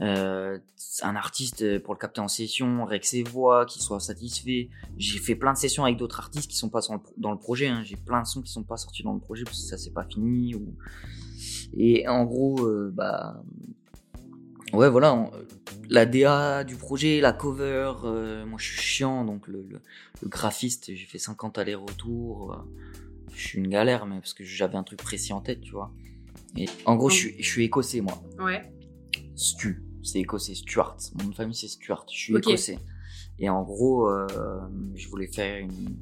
Euh, 0.00 0.58
un 1.02 1.16
artiste 1.16 1.62
euh, 1.62 1.80
pour 1.80 1.92
le 1.92 1.98
capter 1.98 2.20
en 2.20 2.28
session, 2.28 2.84
avec 2.86 3.04
ses 3.04 3.24
voix, 3.24 3.66
qui 3.66 3.80
soit 3.82 3.98
satisfait. 3.98 4.68
J'ai 4.96 5.18
fait 5.18 5.34
plein 5.34 5.52
de 5.52 5.58
sessions 5.58 5.82
avec 5.82 5.96
d'autres 5.96 6.20
artistes 6.20 6.48
qui 6.48 6.56
sont 6.56 6.68
pas 6.70 6.80
dans 7.16 7.32
le 7.32 7.38
projet. 7.38 7.66
hein. 7.66 7.82
J'ai 7.82 7.96
plein 7.96 8.22
de 8.22 8.26
sons 8.26 8.42
qui 8.42 8.52
sont 8.52 8.62
pas 8.62 8.76
sortis 8.76 9.02
dans 9.02 9.12
le 9.14 9.18
projet 9.18 9.42
parce 9.42 9.60
que 9.60 9.66
ça 9.66 9.76
c'est 9.76 9.92
pas 9.92 10.04
fini. 10.04 10.54
Et 11.76 12.06
en 12.06 12.24
gros, 12.24 12.64
euh, 12.64 12.92
bah 12.94 13.42
ouais 14.72 14.88
voilà, 14.90 15.14
on- 15.14 15.30
la 15.90 16.04
DA 16.06 16.64
du 16.64 16.76
projet, 16.76 17.20
la 17.20 17.32
cover. 17.32 17.92
euh, 18.04 18.44
moi 18.46 18.58
je 18.60 18.66
suis 18.72 18.80
chiant 18.80 19.24
donc 19.24 19.46
le, 19.48 19.62
le, 19.68 19.80
le 20.22 20.28
graphiste, 20.28 20.94
j'ai 20.94 21.06
fait 21.06 21.18
50 21.18 21.58
allers-retours. 21.58 22.52
euh, 22.52 22.56
je 23.34 23.46
suis 23.48 23.58
une 23.58 23.68
galère 23.68 24.04
mais 24.06 24.16
parce 24.18 24.34
que 24.34 24.44
j'avais 24.44 24.76
un 24.76 24.82
truc 24.82 24.98
précis 25.02 25.32
en 25.32 25.40
tête, 25.40 25.60
tu 25.60 25.72
vois. 25.72 25.92
Et 26.56 26.66
en 26.86 26.96
gros, 26.96 27.08
je 27.10 27.14
suis, 27.16 27.42
je 27.42 27.48
suis 27.48 27.64
écossais 27.64 28.00
moi. 28.00 28.20
Ouais. 28.38 28.72
Stu, 29.36 29.82
c'est 30.02 30.18
écossais, 30.20 30.54
Stuart. 30.54 30.96
Mon 31.14 31.24
nom 31.24 31.30
de 31.30 31.34
famille 31.34 31.54
c'est 31.54 31.68
Stuart, 31.68 32.06
je 32.10 32.18
suis 32.18 32.32
écossais. 32.52 32.78
Et 33.38 33.48
en 33.48 33.62
gros, 33.62 34.08
euh, 34.08 34.26
je 34.94 35.08
voulais 35.08 35.28
faire 35.28 35.58
une, 35.58 35.96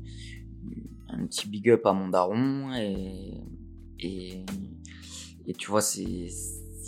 un 1.09 1.27
petit 1.27 1.47
big 1.49 1.69
up 1.71 1.85
à 1.85 1.93
mon 1.93 2.09
daron 2.09 2.73
et, 2.75 3.35
et, 4.01 4.45
et 5.47 5.53
tu 5.53 5.71
vois, 5.71 5.83
c'est, 5.83 6.29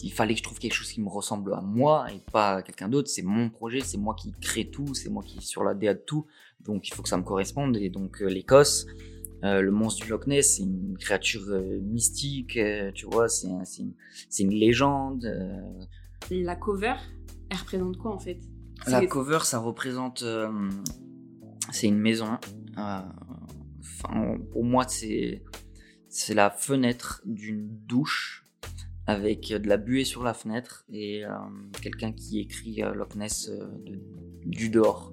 il 0.03 0.13
fallait 0.13 0.35
que 0.35 0.39
je 0.39 0.45
trouve 0.45 0.59
quelque 0.59 0.75
chose 0.75 0.91
qui 0.91 1.01
me 1.01 1.09
ressemble 1.09 1.55
à 1.55 1.61
moi 1.61 2.07
et 2.13 2.21
pas 2.33 2.57
à 2.57 2.63
quelqu'un 2.63 2.89
d'autre. 2.89 3.09
C'est 3.09 3.23
mon 3.23 3.51
projet, 3.51 3.81
c'est 3.81 3.99
moi 3.99 4.15
qui 4.15 4.33
crée 4.41 4.69
tout, 4.71 4.95
c'est 4.95 5.09
moi 5.11 5.23
qui 5.23 5.39
est 5.39 5.43
sur 5.43 5.65
la 5.65 5.75
DA 5.75 5.95
de 5.95 5.99
tout. 6.01 6.27
Donc 6.61 6.89
il 6.89 6.95
faut 6.95 7.03
que 7.03 7.09
ça 7.09 7.17
me 7.17 7.23
corresponde. 7.23 7.77
Et 7.77 7.89
donc 7.91 8.23
euh, 8.23 8.27
l'Écosse, 8.27 8.87
euh, 9.45 9.61
le 9.61 9.71
monstre 9.71 10.05
du 10.05 10.11
Loch 10.11 10.27
Ness, 10.27 10.57
c'est 10.57 10.63
une 10.65 10.97
créature 10.99 11.43
euh, 11.49 11.79
mystique, 11.83 12.59
tu 12.95 13.07
vois, 13.07 13.29
c'est 13.29 13.51
un- 13.51 13.65
c'est 13.65 13.83
une, 13.83 13.95
une 14.51 14.51
légende. 14.59 15.25
La 16.31 16.57
cover, 16.57 16.95
elle 17.51 17.57
représente 17.59 17.97
quoi 17.97 18.13
en 18.15 18.19
fait? 18.19 18.39
La 18.87 19.05
cover, 19.07 19.41
ça 19.45 19.59
représente. 19.59 20.25
c'est 21.73 21.87
une 21.89 21.99
maison. 21.99 22.39
pour 24.53 24.65
moi, 24.65 24.85
c'est 24.89 25.43
c'est 26.09 26.35
la 26.35 26.51
fenêtre 26.51 27.21
d'une 27.27 27.69
douche 27.87 28.45
avec 29.09 29.49
de 29.53 29.67
la 29.69 29.79
buée 29.79 30.05
sur 30.05 30.23
la 30.23 30.35
fenêtre 30.35 30.85
et 30.93 31.25
euh, 31.25 31.31
quelqu'un 31.83 32.13
qui 32.13 32.41
écrit 32.41 32.83
euh, 32.83 32.93
Loch 32.95 33.15
Ness 33.17 33.49
euh, 33.49 33.65
de- 33.87 34.01
du 34.45 34.69
dehors. 34.69 35.13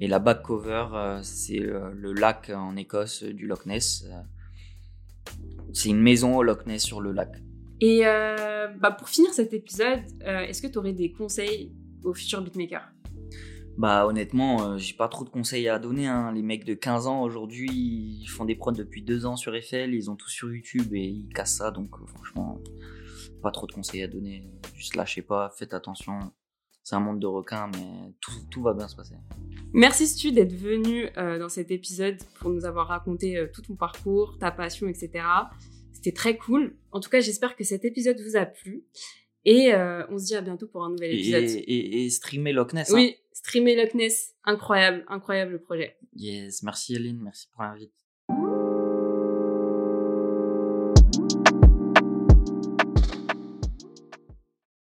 Et 0.00 0.08
la 0.08 0.18
back 0.18 0.42
cover, 0.42 0.86
euh, 0.94 1.20
c'est 1.22 1.60
euh, 1.62 1.90
le 1.94 2.12
lac 2.12 2.50
en 2.54 2.76
Écosse 2.76 3.22
euh, 3.22 3.32
du 3.32 3.46
Loch 3.46 3.66
Ness. 3.66 4.04
euh. 4.10 4.20
C'est 5.72 5.90
une 5.90 6.00
maison 6.02 6.36
au 6.36 6.42
Loch 6.42 6.66
Ness 6.66 6.82
sur 6.82 7.00
le 7.00 7.12
lac. 7.12 7.30
Et 7.80 8.00
euh, 8.04 8.66
bah, 8.80 8.90
pour 8.90 9.08
finir 9.08 9.32
cet 9.32 9.54
épisode, 9.54 10.00
euh, 10.26 10.40
est-ce 10.40 10.60
que 10.60 10.66
tu 10.66 10.78
aurais 10.78 10.92
des 10.92 11.12
conseils 11.12 11.72
aux 12.02 12.12
futurs 12.14 12.42
beatmakers? 12.42 12.88
Bah 13.78 14.06
honnêtement, 14.06 14.72
euh, 14.72 14.76
j'ai 14.78 14.94
pas 14.94 15.08
trop 15.08 15.24
de 15.24 15.30
conseils 15.30 15.68
à 15.68 15.78
donner. 15.78 16.06
hein. 16.08 16.32
Les 16.34 16.42
mecs 16.42 16.64
de 16.64 16.74
15 16.74 17.06
ans 17.06 17.22
aujourd'hui, 17.22 17.70
ils 17.72 18.26
font 18.26 18.44
des 18.44 18.56
prods 18.56 18.72
depuis 18.72 19.02
2 19.02 19.24
ans 19.24 19.36
sur 19.36 19.54
Eiffel, 19.54 19.94
ils 19.94 20.10
ont 20.10 20.16
tout 20.16 20.28
sur 20.28 20.52
YouTube 20.52 20.92
et 20.92 21.04
ils 21.06 21.28
cassent 21.32 21.56
ça. 21.58 21.70
Donc 21.70 21.90
euh, 22.00 22.06
franchement, 22.06 22.58
pas 23.40 23.50
trop 23.50 23.66
de 23.66 23.72
conseils 23.72 24.02
à 24.02 24.08
donner. 24.08 24.50
Juste 24.74 24.96
lâchez 24.96 25.22
pas, 25.22 25.50
faites 25.56 25.74
attention. 25.74 26.18
C'est 26.82 26.94
un 26.96 27.00
monde 27.00 27.20
de 27.20 27.26
requins, 27.26 27.70
mais 27.74 28.12
tout, 28.20 28.32
tout 28.50 28.62
va 28.62 28.72
bien 28.74 28.88
se 28.88 28.96
passer. 28.96 29.14
Merci 29.72 30.06
Stu 30.06 30.32
d'être 30.32 30.54
venu 30.54 31.08
euh, 31.18 31.38
dans 31.38 31.48
cet 31.48 31.70
épisode 31.70 32.16
pour 32.38 32.50
nous 32.50 32.64
avoir 32.64 32.88
raconté 32.88 33.36
euh, 33.36 33.46
tout 33.52 33.62
ton 33.62 33.76
parcours, 33.76 34.38
ta 34.40 34.50
passion, 34.50 34.88
etc. 34.88 35.10
C'était 35.92 36.12
très 36.12 36.36
cool. 36.38 36.76
En 36.90 37.00
tout 37.00 37.10
cas, 37.10 37.20
j'espère 37.20 37.54
que 37.54 37.64
cet 37.64 37.84
épisode 37.84 38.18
vous 38.20 38.36
a 38.36 38.46
plu. 38.46 38.84
Et 39.44 39.72
euh, 39.74 40.04
on 40.10 40.18
se 40.18 40.26
dit 40.26 40.34
à 40.34 40.40
bientôt 40.40 40.66
pour 40.68 40.82
un 40.84 40.90
nouvel 40.90 41.12
Et, 41.12 41.14
épisode. 41.20 41.62
et, 41.66 42.04
et 42.04 42.10
streamer 42.10 42.52
Loch 42.52 42.72
Ness. 42.72 42.90
hein. 42.90 42.94
Oui, 42.94 43.16
streamer 43.32 43.76
Loch 43.76 43.94
Ness, 43.94 44.34
incroyable, 44.44 45.04
incroyable 45.08 45.60
projet. 45.62 45.96
Yes, 46.14 46.62
merci 46.62 46.96
Aline, 46.96 47.20
merci 47.22 47.48
pour 47.52 47.62
l'invite. 47.62 47.92